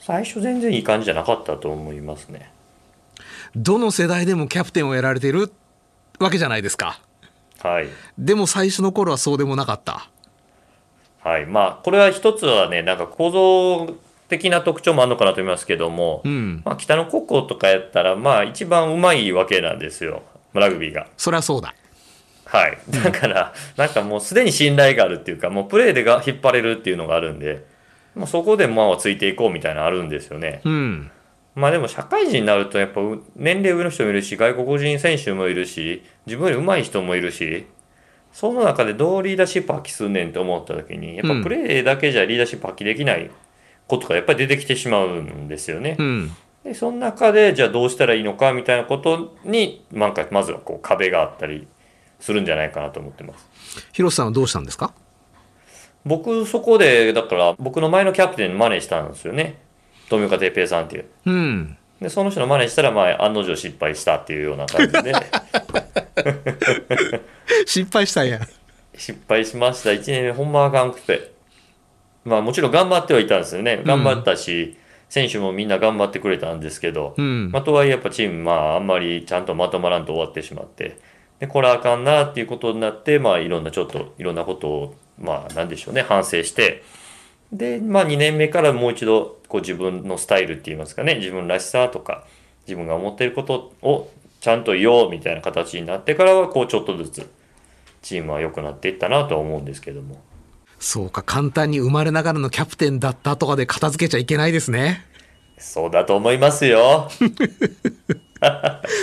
[0.01, 2.51] 最初全然いい感じじゃなかったと思いますね。
[3.55, 5.53] どの世代でもキャプテンをやられてる
[6.19, 7.01] わけじゃないですか。
[7.63, 7.89] はい、
[8.19, 10.09] でも最初の頃はそうでもなかった。
[11.21, 13.97] はい、まあこれは一つはねなんか構造
[14.29, 16.63] 的な特徴もあるのかなと思いますけども、うん。
[16.65, 21.07] まあ、北の高校とかやったらまあ一番うまいわけなんですよラグビーが。
[21.17, 21.75] そりゃそうだ。
[22.47, 27.67] はい、だから、なんかもうすでに信頼があるっていうか、もうプレーでが引っ張れるっていうのがあるんで、
[28.15, 30.61] もうそこでまあついていこうみたいなのあるんですよね。
[30.65, 31.11] うん。
[31.57, 37.67] まあでも社会人になるとやっぱう年齢上の人もいるし、外国人選手もいるし、自分より上手い人もいるし、
[38.33, 43.31] その中でどうリーダーシップ発揮すんねんって思った時に、やっぱプレーだけじゃリーダーシップ発揮できない
[43.89, 45.97] ことがやっぱり出てきてしまうんですよね。
[45.99, 46.37] うん。
[46.63, 51.67] でその中でじゃあどうしたらいいのかみたいなことになんかまずはこう壁があったり
[52.21, 53.49] するんじゃないかなと思ってます。
[53.93, 54.93] 広瀬さんはどうしたんですか？
[56.05, 59.59] 僕そこでだから僕の前のキャプテンの真似したんですよね
[60.09, 61.05] 富岡哲平さんっていう。
[61.27, 61.77] うん。
[62.01, 65.13] でその人の真似したらまあ案の定失敗したっていうような感じで。
[67.67, 68.41] 失敗したんや。
[68.97, 69.91] 失敗しました。
[69.91, 71.33] 1年目ほんまあかんくて。
[72.25, 73.83] まあもちろん頑張ってはいたんですよね。
[73.85, 74.77] 頑張ったし、
[75.09, 77.51] 選手もみんな頑張ってくれたんですけど、うん。
[77.53, 80.99] まあ、とはいえやっぱチームまああんまりちゃんとまとまらんと終わってしまって。
[81.39, 86.03] でこれあかんなっていうことになってまあいろんなちょっといろんなことをまあなんでしょうね。
[86.03, 86.83] 反省して
[87.53, 92.25] でまあ2年目からもう一度こう自分のスタイルって言いますかね自分らしさとか
[92.67, 97.31] 自分が思っていることをちゃんと言おうみたいな形になってからはこうちょっとずつ
[98.03, 100.21] チームは良くなっていったなとは思うんですけども
[100.79, 105.05] そうか、簡単に生まれながらのキャプテンだったとかで片付けちゃいけないですね。
[105.59, 107.09] そうだと思いますよ。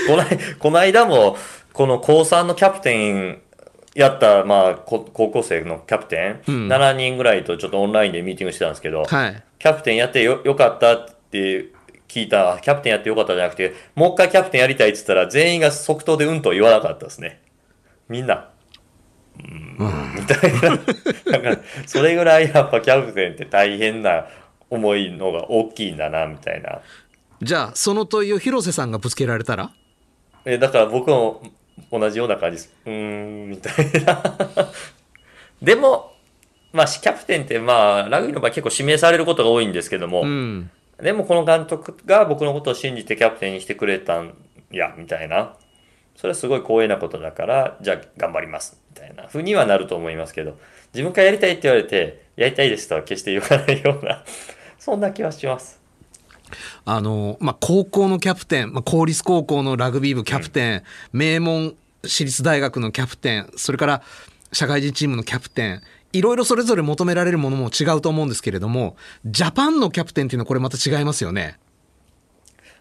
[0.08, 1.36] こないこの間も
[1.74, 3.42] この高3のキャプテン
[3.96, 6.68] やった、まあ、こ高校生のキャプテン、うん。
[6.68, 9.44] 7人ぐらいとちょっとオンラインでミーティングしてたんですけど、はい。
[9.60, 11.68] キャプテンやってよよかったって
[12.08, 17.42] 聞いたキャプテンやってよかったじゃなくてもう一回キャプテンやりたいって言ったら全員が即答でうんとは言わなかったですね。
[18.10, 18.50] みんな。
[19.40, 20.16] うーん。
[20.16, 20.78] みたいな。
[21.32, 24.28] だからそれぐらいやっぱキャプテンって大変な
[24.70, 26.82] 思いのが大きいんだなみたいな。
[27.42, 29.72] じゃあ、その問いを広瀬さんがぶつけられたら？
[30.46, 31.42] えだから僕も
[31.92, 32.74] 同じような感じです。
[32.86, 34.24] うーんみたいな。
[35.62, 36.14] でも
[36.72, 40.70] まあキャプテンってまあラグビーの場合結構指名されることが多いんですけども、うん。
[41.02, 44.36] でもこの監督が僕のことを信じてキャプテンにしてくれたん
[44.72, 45.56] やみたいな。
[46.16, 50.58] それはすごい光栄なことだからじゃあ頑張りますみたいなふうにはなると思いますけど
[50.94, 54.24] 自分からやりたいって言われてやりたいですとは決して言わないような
[54.78, 55.82] そんな気はします
[56.86, 64.02] あの、まあ、高校のキャプテン、まあ、公立高校のラグビー部キャプテン、名門私立大学のキャプテン、それから
[64.52, 71.58] 社会人チームのキャプテン、いろいろそれぞれ求められるものも違うと思うんですけれども、ジャパンのキャプテンっていうのはこれまた違いますよね。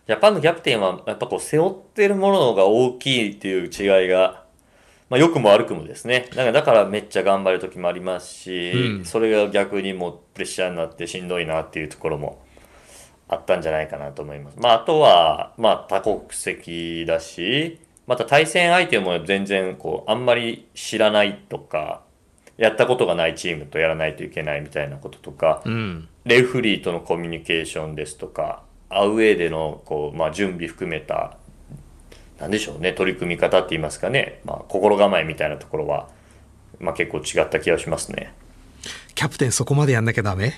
[0.06, 4.44] ジャパンのキャプテンはやっぱこう背負ってるものが大きいっていう違いが、
[5.08, 6.26] まあ、良くも悪くもですね。
[6.30, 9.04] だからだからめっちゃ頑張る時もありますし、うん。
[9.04, 12.42] それが逆にもうプレッシャーになってしんどいなっていうところも
[13.32, 14.58] あったんじゃないかなと思います。
[14.58, 22.02] まあ、あとは、まあ、多国籍だしまた対戦相手も全然こうあんまり知らないとか
[22.58, 26.08] やったことがないチームとやらないといけないみたいなこととか、うん。
[26.24, 31.36] レフリーとのコミュニケーションですとか、アウェーでのこう、まあ、準備含めた、
[32.38, 36.08] なんでしょうね、取り組み方って言いますかね、まあ、心構えみたいなところは、
[36.78, 38.32] まあ、結構違った気がしますね。
[39.14, 40.52] キャプテンそこまでやんなきゃダメ？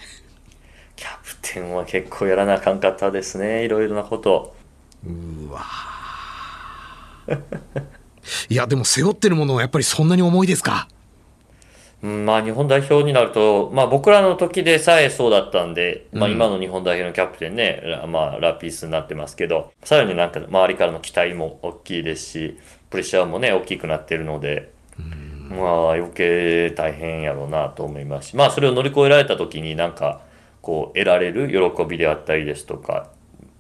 [1.45, 4.55] キャプテンは結構やらなあかんかったですね、いろいろなこと。
[8.49, 10.89] いや、でも背負ってるものはやっぱりそんなに重いですか？
[12.03, 22.59] うんまあ、日本代表になると、まあ、僕らの時でさえそうだったんで、まあ、今の日本代表のキャプテンね、ラまあ、ラピースになってますけど、さらになんか周りからの期待も大きいですし、
[22.91, 24.71] プレッシャーもね、大きくなってるので、
[25.49, 30.21] まあ、余計大変やろうなと思いますし、まあ、それを乗り越えられた時になんか、
[30.65, 33.11] こう、得られる喜びであったりですとか、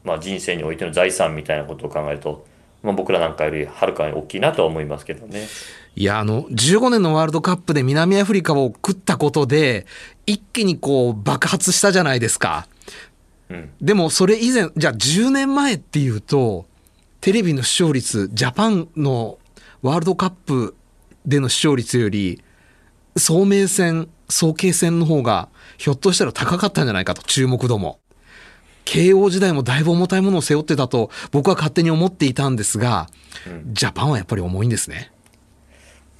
[0.04, 2.46] まあ、人生においての財産みたいなことを考えると、
[2.82, 5.46] まあ、僕らなんかよりはるかに大きいなとは思いますけどね。
[5.96, 9.86] いや、あの、15年のワールドカップで南アフリカを食ったことで、
[10.26, 12.66] 一気にこう爆発したじゃないですか。
[13.50, 16.64] うんでもそれ以前、じゃあ10年前っていうと、
[17.20, 19.38] テレビの視聴率、ジャパンの
[19.82, 20.74] ワールドカップ
[21.26, 22.42] での視聴率より、
[23.16, 28.00] 総明戦、総計戦の方が、ひょっとしたら高かったんじゃないかと、注目度も。
[28.84, 33.08] 慶応時代もだいぶ重たいものを背負ってたと、僕は勝手に思っていたんですが、
[33.72, 35.10] ジャパンはやっぱり重いんですね。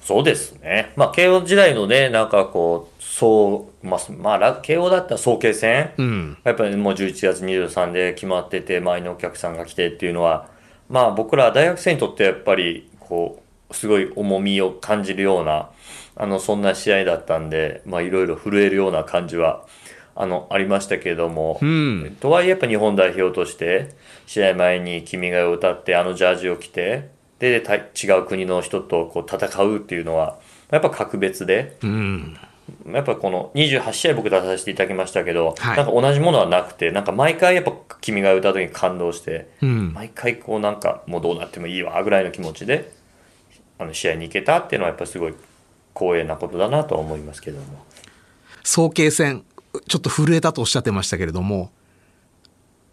[0.01, 0.91] そうですね。
[0.95, 6.37] まあ、慶応時代のね、なんかこう、そう、まあ、まあら、慶応だったら早慶戦、うん。
[6.43, 10.49] やっぱりもう11月23で決まってて、周りのお客さんが来てっていうのは、
[10.89, 15.69] まあ、僕ら大学生にとってやっぱり、こう、すごい重みを感じるような、
[16.17, 19.65] あの、そんな試合だったんで、まあ、いろいろ震えるような感じは、
[20.15, 22.17] あの、ありましたけれども、うん。
[22.21, 23.89] とはいえやっぱ日本代表として
[24.25, 27.81] 試合前に「君が代」を歌ってあのジャージを着てでた違
[28.19, 30.37] う国の人とこう戦うっていうのは
[30.71, 32.37] やっぱ格別でうん。
[32.91, 39.91] やっぱこの28試合僕出させていただきましたけど、はいなんか同じものはなくてなんか毎回やっぱ「君が代」を歌う時に感動してうん。
[39.93, 42.89] 毎回こうなんかもうどうなってもいいわぐらいの気持ちで
[43.77, 45.33] あの試合に行けたっていうのはやっぱすごい
[45.95, 47.85] 光栄なことだなとは思いますけども。
[48.63, 49.45] 早慶戦、
[49.87, 51.71] ちょっと震えたとおっしゃってましたけれども、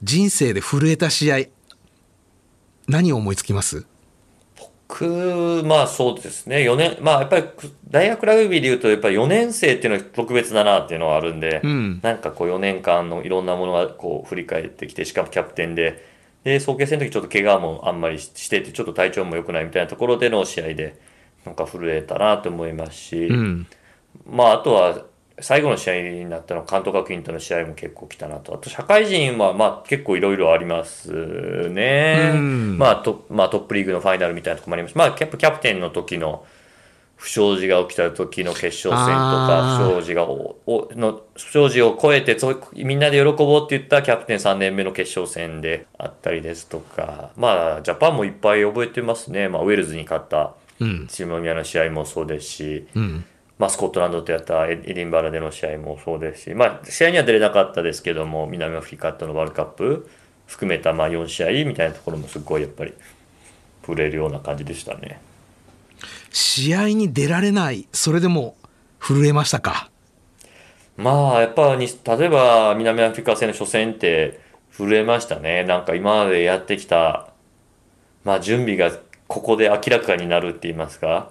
[0.02, 1.38] 人生で震えた試合、
[2.88, 3.86] 何を思いつきます？
[4.88, 7.44] 僕、まあそうですね、4年、まあやっぱり
[7.88, 12.00] 大学ラグビーでいうと、やっぱり4年生っていうのは特別だなっていうのはあるんで、うん。
[12.02, 16.04] なんかこう4年間のいろんなものがこう振り返ってきて、しかもキャプテンで、
[16.44, 21.00] で、早慶戦の時ちょっと怪我もあんまりしてて、ちょっと体調も良くないみたいなところでの試合で、
[21.44, 23.66] なんか震えたなと思いますし、うん。
[24.26, 25.04] まああとは、
[25.40, 28.54] 最後の試合になったのは関東学院との試合も結構来たなと。
[28.54, 31.10] あと社会人はまあ結構いろいろあります
[31.70, 32.32] ね。
[32.34, 34.96] うんまあトまあトップリーグのファイナルみたいなとこもあります。
[34.96, 36.44] まあキャプキャプテンの時の
[37.16, 42.36] 不祥事が起きた時の決勝戦とか不祥事がおおの不祥事を超えて
[42.74, 49.48] みんなで喜ぼうって言ったキャプテン3年目の決勝戦であったりですとかまあジャパンもいっぱい覚えてますね。
[49.48, 50.52] まあウェールズに勝ったうん。
[51.08, 53.24] チーム宮の試合もそうですし、うん。
[53.58, 60.10] まあ、スコットランドとやったエディンバラでの試合もそうですし、まあ、試合には出れなかったですけども、南アフリカとのワールドカップ
[60.46, 62.92] 含めたまあ4試合みたいなところもすごいやっぱり
[63.82, 65.20] 触れるような感じでしたね。
[66.30, 68.56] 試合に出られない、それでも
[68.98, 69.90] 震えましたか？
[70.96, 74.40] まあ、やっぱに、例えば南アフリカ戦の初戦って
[74.76, 75.62] 震えましたね。
[75.62, 77.28] なんか今までやってきた、
[78.24, 78.90] まあ準備が
[79.32, 81.30] ここで明らかになるって言いますか？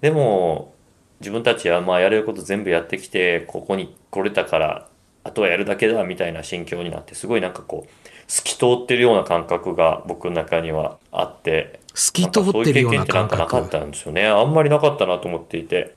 [0.00, 0.74] でも、
[1.18, 4.88] 自分たちはまあやれること全部やってきて、ここに来れたから、
[5.24, 7.90] あとはやるだけだみたいな心境になって、すごいなんかこう、
[8.30, 13.70] 透き通ってるような感覚が僕の中にはあって、透き通ってるような感んかそういう経験ってなんかなかっ覚。
[13.70, 14.28] たんですよね。
[14.28, 15.96] あんまりなかったなと思っていて。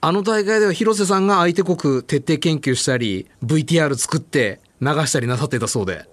[0.00, 6.06] あの大会では広瀬さんが相手国徹底研究したり、VTR 作って流したりなさってたそうで。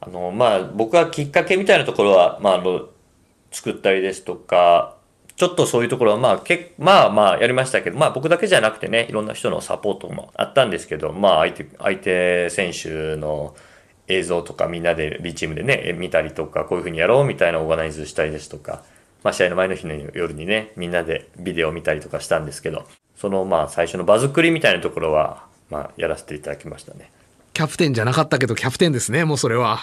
[0.00, 2.88] あの、まあ、僕はきっかけみたいなところは、まあ、あの、
[3.52, 4.96] 作ったりですとか、
[5.36, 13.54] ちょっとそういうところは、まあ、けまあまあ、やりましたけど、まあ、僕だけじゃなくてね、いろんな人のサポートもあったんですけど、まあ、相手、相手選手の
[14.08, 18.82] 映像とかみんなで B チームでね、見たりとか、こういうふうにやろうみたいなオーガナイズしたりですとか、
[19.24, 22.86] まあ、試合の前の日の夜にね、みんなでビデオを見たりとかしたんですけど、
[23.16, 27.10] その、まあ、最初の場作りみたいなところは、まあ、やらせていただきましたね。
[27.52, 29.80] キャプテンじゃなかったけどキャプテンですね、もうそれは。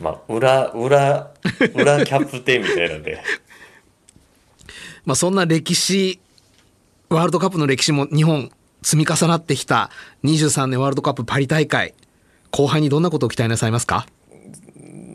[0.00, 1.30] まあ、裏、裏、
[1.74, 3.18] 裏キャプテンみたいなんで。
[5.04, 6.20] まあそんな歴史、
[7.08, 8.50] ワールドカップの歴史も日本
[8.82, 9.90] 積み重なってきた
[10.24, 11.94] 23年ワールドカップパリ大会、
[12.50, 14.06] 後半にどんなことを期待なさいますか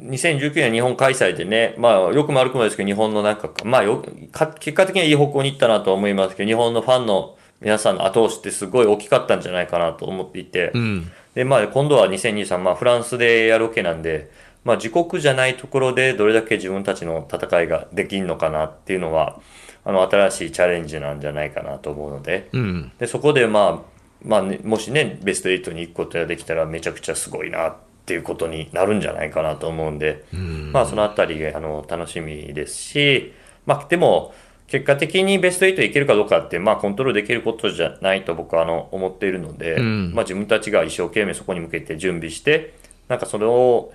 [0.10, 11.12] ？2019年日本開催でね、まあ、よくも悪くもですけど、日本のなんか、まあよ、か結果的にはいい方向に行ったなと思いますけど、日本のファンの皆さんの後押しってすごい大きかったんじゃないかなと思っていて、うん。
[11.36, 14.32] で、まあ、今度は2023、まあ、フランスでやるわけなんで、
[14.64, 19.40] まあ、自国じゃないところでどれだけ自分たちの戦いができるのかなっていうのは、
[19.84, 22.92] あの、新しいチャレンジなんじゃないかなと思うので、うん。
[23.00, 23.92] で、そこでまあ、
[24.24, 30.26] まあね、もしね、ベスト8に行くことができたらめちゃくちゃすごいなっていうことになるんじゃないかなと思うんで、
[30.72, 33.34] まあ、そのあたりが、あの、楽しみですし、
[33.66, 34.34] まあ、でも、
[34.68, 40.14] 結果的にベスト8いけるかどうかって、まあ、コントロールできることじゃないと僕はあの思っているので、ん。
[40.14, 42.74] まあ、自分たちが一生懸命そこに向けて準備して、
[43.10, 43.92] なんかそれを、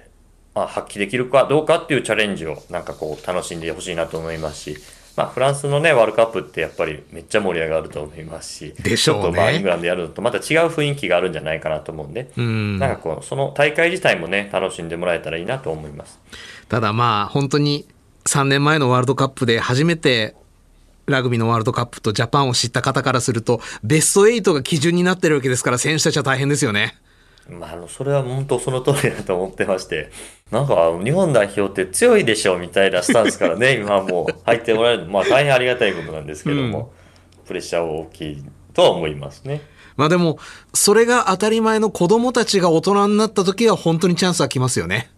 [0.57, 4.79] まあ、発揮できるかどうかっていうチャレンジをなんかこう楽しんでほしいなと思いますし、
[5.15, 12.79] まあ、フランスのね、ワールドカップってやっぱりめっちゃ盛り上がると思いますし、でしょうねちょっとまあイングランドやるのとまた違う雰囲気があるんじゃないかなと思うんで、うん。
[12.79, 16.19] なんかこう、その大会自体もね、楽しんでもらえたらいいなと思います。
[16.71, 17.87] ただまあ、本当に
[18.25, 20.35] 3年前のワールドカップで初めて
[21.05, 26.99] ラグビーのワールドカップとジャパンを知った方からすると、ベスト8が基準になってるわけですから、選手たちは大変ですよね。
[27.49, 30.11] まあ、あの、それは本当その通りだと思ってまして、
[30.51, 36.93] なんか、日本代表って強いでしょみたいなスタンスからね、 今はもう入ってもらえる、まあ大変ありがたいことなんですけども、
[37.47, 38.45] プレッシャーは大きい
[38.75, 39.63] とは思いますね。
[39.97, 40.39] まあでも、
[40.75, 45.11] それが当たり前の子供たちが大人になった時は本当にチャンスは来ますよね。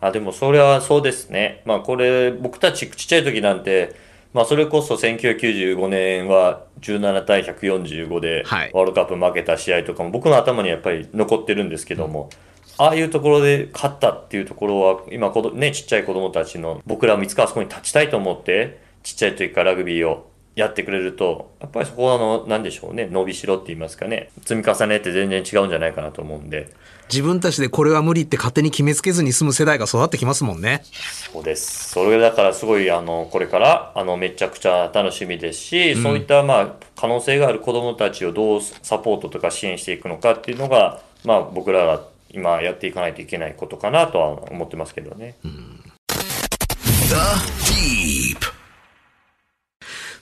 [0.00, 1.62] あ、でもそれはそうですね。
[1.64, 3.94] まあこれ、僕たちちっちゃい時なんて、
[4.32, 8.70] まあそれこそ1995年は17対145ではい。
[8.72, 12.30] ワールドカップ負けた試合とかも僕の頭にやっぱり残ってるんですけども、
[12.78, 26.68] ああいうところで勝ったっていうところは、今ね、ちっちゃい子供たちの僕らもいつかあそこに立ちたいと思って、ちっちゃい時からラグビーをやってくれると、やっぱりそこはあの、なんでしょうね、伸びしろって言いますかね、積み重ねって全然違うんじゃないかなと思うんで、
[27.12, 30.82] 自分たちでこれは無理って勝手に決めつけずに済む世代が育ってきますもんね。
[31.32, 31.90] そうです。
[31.90, 45.36] それだからすごい、あの、これから、あの、めちゃくちゃ楽しみですし、そういった、まあ、可能性がある子供たちをどうサポートとか支援していくのかっていうのが、まあ、僕らが今やっていかないといけないことかなとは思ってますけどね。
[45.42, 47.61] The Deep.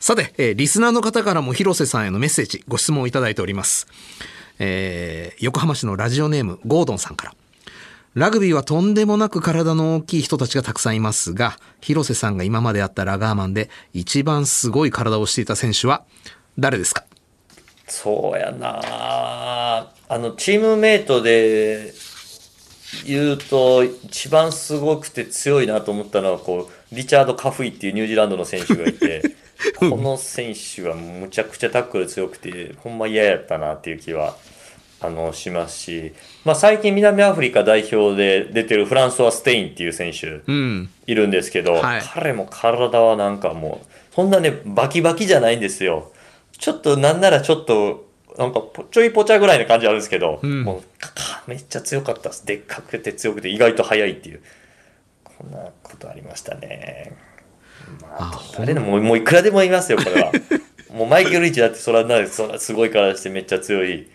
[0.00, 3.86] さて、えーリスナーの方からも広瀬さんへのメッセージ、ご質問をいただいております。
[4.58, 7.34] えー横浜市のラジオネーム、ゴードンさんから。
[8.14, 16.04] ラグビーはとんでもなく体の大きい人たちがたくさんいますが、広瀬さんが今まであったラガーマンで一番すごい体をしていた選手は
[16.58, 17.04] 誰ですか？
[17.86, 21.92] そうやなあの、チームメイトで
[23.06, 29.36] 言うと、一番すごくて強いなと思ったのは、こう、リチャード・カフイっていうニュージーランドの選手がいて、
[29.78, 34.36] この選手はむちゃくちゃタックル強くて、ほんま嫌やったなっていう気は、
[35.00, 36.12] あの、しますし、
[36.44, 40.90] まあ最近南アフリカ代表で出てるフランソワ・ステインっていう選手、うん。
[41.06, 46.12] いるんですけど、はい彼も体はなんかもう、そんなね、バキバキじゃないんですよ。
[46.52, 48.08] ちょっと、なんならちょっと、
[48.38, 50.82] なんかぽ、ちょいぽちゃぐらいの感じあるんですけど、んもう
[51.46, 52.46] めっちゃ強かったです。
[52.46, 54.40] でっかくて強くて意外と速いっていう。
[55.24, 57.16] こんなことありましたね。
[58.00, 60.32] まあ、あ誰でも、もういくらでもいますよ、これは。
[60.94, 64.08] もうマイケル・リーチだって、それはなそらすごいからしてめっちゃ強い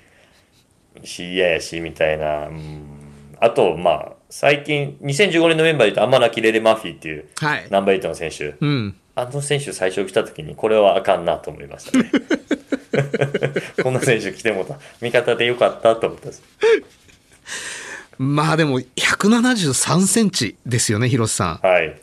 [1.03, 2.47] し、嫌やし、みたいな。
[2.47, 2.95] うん
[3.39, 7.67] あと、まあ、最近、2015年のメンバーで言うと、アマナキレレ・マフィーっていう、はい。
[7.69, 8.55] ナンバー8の選手。
[8.59, 8.95] うん。
[9.17, 12.11] あの選手最初来た時に、これはあかんなと思いましたね。
[13.81, 14.79] こんな選手来てもた。
[15.01, 16.43] 味方でよかったと思ったんです。
[18.17, 21.67] まあでも173センチですよね、広瀬さん。
[21.67, 21.95] はい。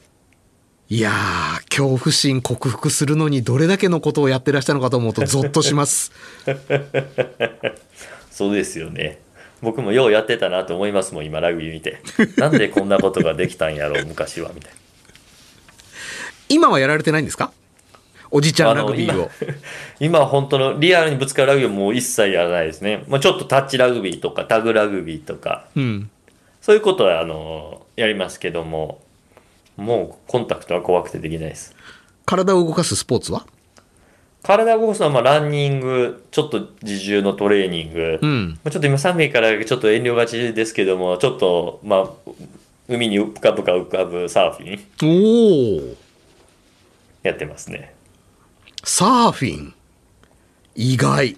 [0.92, 6.12] いやー、恐怖心克服するのにどれだけのことをやってらっしゃるのかと思うとゾッとします。
[8.30, 9.18] そうですよね。
[9.62, 12.02] 僕もようやってたなと思いますもん、今ラグビー見て。
[12.36, 14.76] なんでこんなことができたんやろう、昔は、みたいな。
[16.50, 17.52] 今はやられてないんですか？
[18.30, 19.30] おじちゃんラグビーを。
[19.98, 23.04] 今 今本当のリアルにぶつかるラグビーはもう一切やらないですね。
[23.08, 26.10] まあ、ちょっとタッチラグビーとかタグラグビーとか、うん。
[26.60, 29.00] そういうことはあのやりますけども、
[29.76, 31.74] もうコンタクトは怖くてできないです。
[32.24, 33.46] 体を動かすスポーツは？
[34.42, 38.48] 体を動かすのはまあランニング、ちょっと自重のトレーニング、うん。
[38.50, 42.08] まあちょっと今寒いからちょっと遠慮がちですけども、ちょっとまあ
[42.88, 45.96] 海に浮かぶか浮かぶサーフィンおー、
[47.22, 47.94] やってますね。
[48.84, 49.74] サーフィン？
[50.74, 51.36] 意外。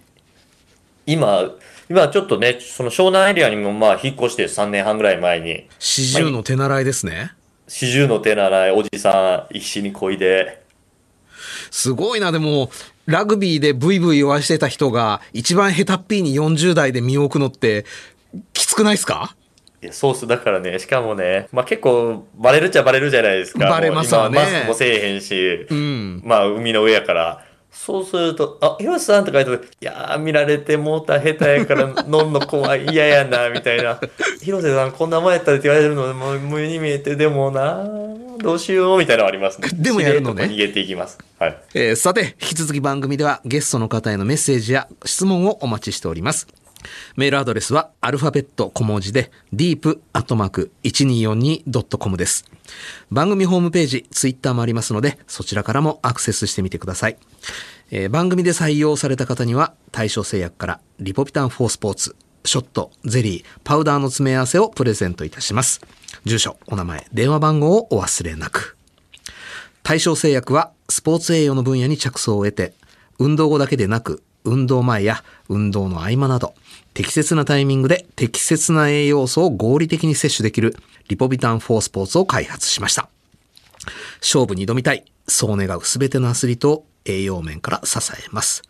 [1.07, 1.51] 今、
[1.91, 7.33] 今ちょっとね、その湘南エリアにもまあ引っ越して3年半ぐらい前に、四十の手習いですね。
[7.67, 10.63] 四十の手習いおじさん一緒にこいで、
[11.71, 12.71] すごいな、でも、
[13.07, 17.85] ラグビーでブイブイ言わしてた人が、一番ヘタっぴーに40代で身を置くのって、
[18.53, 19.35] きつくないですか？
[19.83, 23.69] いや、ソースだからね、しかもね、まあ結構バレるっちゃバレるじゃないですか。
[23.69, 24.39] バレますわね。
[24.39, 26.23] マスクもせえへんし、うん。
[26.25, 27.44] まあ海の上やから、
[27.75, 34.01] そうすると、あ、広瀬さんとか言うと、いやー、見られてもうた下手やから飲んの怖い、嫌やな、みたいな。
[34.41, 37.85] 広瀬さんこんな前やったらって言われるので、もう無に見えて、でもな、
[38.39, 39.69] どうしよう、みたいなのありますね。
[39.75, 41.19] でもやるのね逃げていきます。
[41.39, 41.57] はい。
[41.75, 46.47] えーさて、引き続き番組ではゲストの方へのメッセージや質問をお待ちしております。
[47.17, 52.45] メールアドレスはアルファベット小文字で deep.1242.com です。
[53.11, 57.17] 番組ホームページ、ツイッターもありますので、そちらからもアクセスしてみてください。
[57.91, 65.81] えー番組で採用された方には、対象製薬からリポビタン4スポーツ、ショット、ゼリー、パウダーの詰め合わせをプレゼントいたします。
[66.25, 68.77] 住所、お名前、電話番号をお忘れなく。
[69.83, 72.75] 対象製薬はスポーツ栄養の分野に着想を得て、
[73.19, 76.55] 運動後だけでなく、運動前や運動の合間など、
[76.95, 80.77] 適切なタイミングで適切な栄養素を合理的に摂取できる
[81.09, 83.09] リポビタン4スポーツを開発しました。
[84.21, 88.63] 勝負に挑みたい、そう願うすべてのアスリートを栄養面から支えます。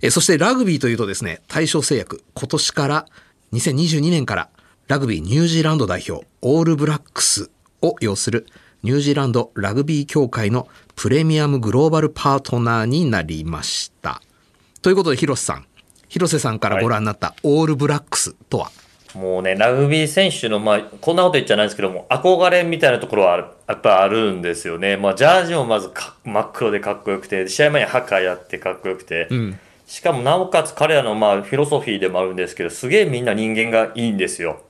[0.00, 3.06] えそしてラグビーというとですね、対象製薬、今年から、
[3.52, 4.48] 2022年から、
[4.86, 7.50] ラグビーニュージーランド代表、オールブラックス
[7.82, 8.46] を要する
[8.82, 14.20] ニュージーランドラグビー協会のプレミアムグローバルパートナーになりました。
[14.82, 15.66] ということで、広瀬さん、
[16.14, 18.70] 広瀬さんからご覧になったオールブラックスとは、
[19.16, 24.96] もうね、ラグビー選手の、まあ、こんなこと言っちゃないんですけども、憧れみたいなところはあるやっぱあるんですよね。
[24.96, 29.58] まあ、ジャージもまずか真っ黒でかっこよくて、試合前にハカやってかっこよくて、ん。
[29.88, 34.62] しかもなおかつ彼らのまあ、フィロソフィーでもあるんですけど、すげえみんな人間がいいんですよ。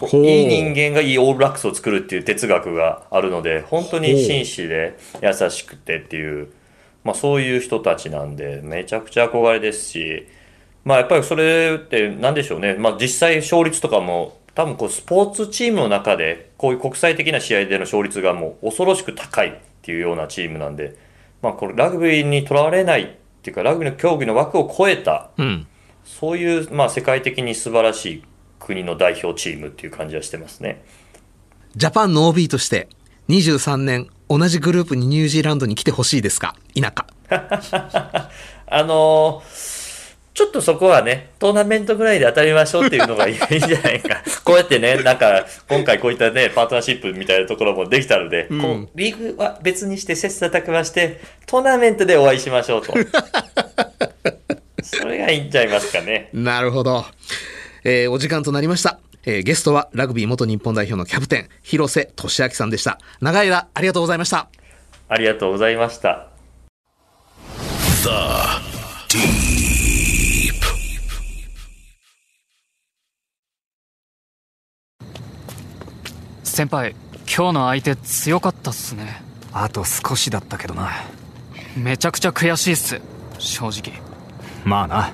[0.00, 6.48] いい人間がいいオールブラックスを作るっていう哲学があるので、本当に紳士で優しくてっていう、
[7.04, 10.26] まあそういう人たちなんで、めちゃくちゃ憧れですし、
[10.88, 12.74] まあやっぱりそれって何でしょうね。
[12.74, 20.96] まあ実際勝率とかも、多分こうスポーツチームの中で、こういう国際的な試合での勝率がもう恐ろしく高いっていうようなチームなんで、
[21.42, 23.06] まあこれラグビーにとらわれないっ
[23.42, 25.66] ていうか、ラグビーの競技の枠を超えた、うん。
[26.04, 28.22] そういう、まあ、世界的に素晴らしい
[28.58, 30.82] 国の代表チームっていう感じはしてますね。
[31.76, 32.88] ジャパンの OB として、
[33.28, 36.56] 23年、同じグループにニュージーランドに来てほしいですか？
[36.74, 37.06] 否か
[38.70, 39.77] あのー
[40.38, 44.22] ちょっとそこはね、トーナメントぐらいで当たりましょうっていうのが いいんじゃないか。
[44.44, 52.94] こうやってね、なんか、今回こういったね、パートナーシップみたいなところもできたので、こう、リーグは別にして切磋琢磨して、トーナメントでお会いしましょうと。
[54.84, 56.28] それがいいんちゃいますかね。
[56.32, 57.04] なるほど。
[57.82, 59.00] えーお時間となりました。
[59.26, 63.00] えーゲストはラグビー元日本代表のキャプテン、広瀬俊明さんでした。
[63.20, 64.48] 長い間ありがとうございました。
[65.08, 66.28] ありがとうございました。
[76.58, 79.22] 先輩今日の相手強かったっすね。
[79.52, 80.90] あと少しだったけどな。
[81.76, 83.00] めちゃくちゃ悔しいっす。
[83.38, 84.02] 正直。
[84.64, 85.12] まあな。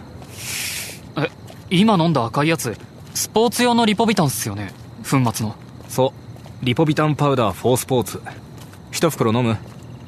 [1.18, 1.28] え
[1.68, 2.78] 今飲んだ赤いやつ
[3.12, 4.72] スポーツ用のリポビタンっすよね。
[5.03, 5.55] 粉末の。
[5.86, 6.14] そ
[6.62, 6.64] う。
[6.64, 8.22] リポビタンパウダー4スポーツ。
[8.90, 9.59] 一袋飲む。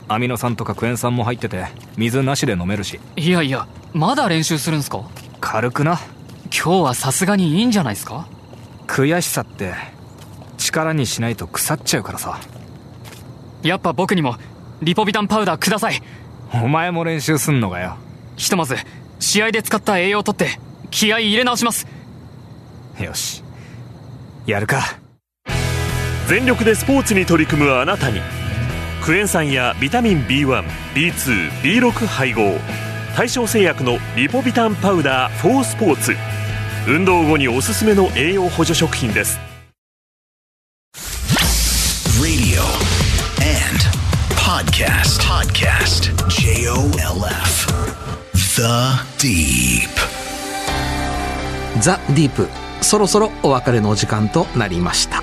[0.08, 1.66] アミノ酸とかクエン酸も入ってて
[1.98, 2.98] 水なしで飲めるし。
[3.14, 5.02] いやいやまだ練習するんすか？
[5.42, 6.00] 軽くな。
[6.44, 8.26] 今日はさすがにいいんじゃないですか？
[8.86, 9.74] 悔しさって
[10.66, 12.38] 力にしないと腐っちゃうからさ。
[13.62, 14.36] やっぱ僕にも
[14.82, 16.00] リポビタンパウダーください。
[16.52, 17.96] お前も練習すんのかよ。
[18.36, 18.76] ひとまず
[19.18, 20.58] 試合で使った栄養を取って
[20.90, 21.86] 気合い入れ直します。
[23.00, 23.42] よし。
[24.46, 24.98] やるか。
[26.28, 28.20] 全力でスポーツに取り組むあなたに。
[29.02, 32.58] クエン酸やビタミン B1B2B6 配合。
[33.14, 36.14] 対象製薬のリポビタンパウダー4スポーツ。
[36.88, 39.40] 運動後におすすめの栄養補助食品です
[44.76, 45.22] podcast.
[45.22, 46.28] Podcast.
[46.28, 47.66] J O L F.
[48.34, 48.62] The
[49.16, 49.88] Deep.
[51.80, 52.46] ザ・ディープ
[52.82, 55.22] そろそろお別れのお時間となりました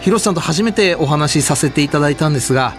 [0.00, 2.74] 広瀬さんと初めてお話しさせていただいたんですが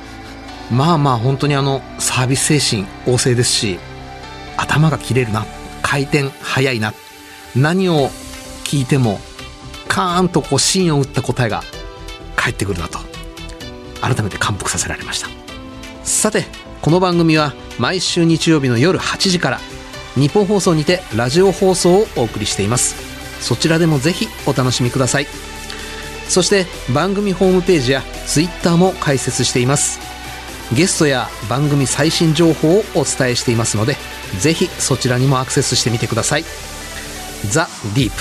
[0.72, 3.78] まあまあ本当にあのサービス精神旺盛ですし
[4.56, 5.46] 頭が切れるな
[5.82, 6.94] 回転早いな
[7.58, 8.08] 何を
[8.64, 9.20] 聞いても
[9.90, 11.62] カーンとこう芯を打った答えが
[12.38, 13.09] 返ってくるなと
[14.02, 15.30] 改めて感服させられました。
[16.04, 16.46] さて
[16.82, 19.60] この番組は毎週日曜日の夜8時から
[20.16, 22.96] 日本放送にてラジオ放送をお送りしています。
[23.42, 25.28] そちらでもぜひお楽しみください。
[26.28, 30.00] そして番組ホームページやツイッターも開設しています。
[30.74, 33.96] ゲストや番組最新情報をお伝えしていますので
[34.40, 36.46] ぜひそちらにもアクセスしてみてください。
[37.50, 38.16] ザ・ディープ。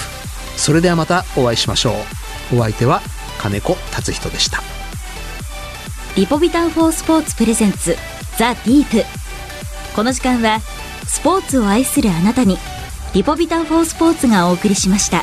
[0.57, 1.95] それではまたお会いしましょ
[2.53, 2.57] う。
[2.57, 3.03] お相手は
[3.39, 4.78] 金子達人でした。
[6.19, 7.95] リポビタン4スポーツプレゼンツ
[8.39, 9.07] ザ・ディープ
[9.95, 10.59] この時間は
[11.07, 12.59] スポーツを愛するあなたに
[13.15, 15.23] リポビタン4スポーツがお送りしました。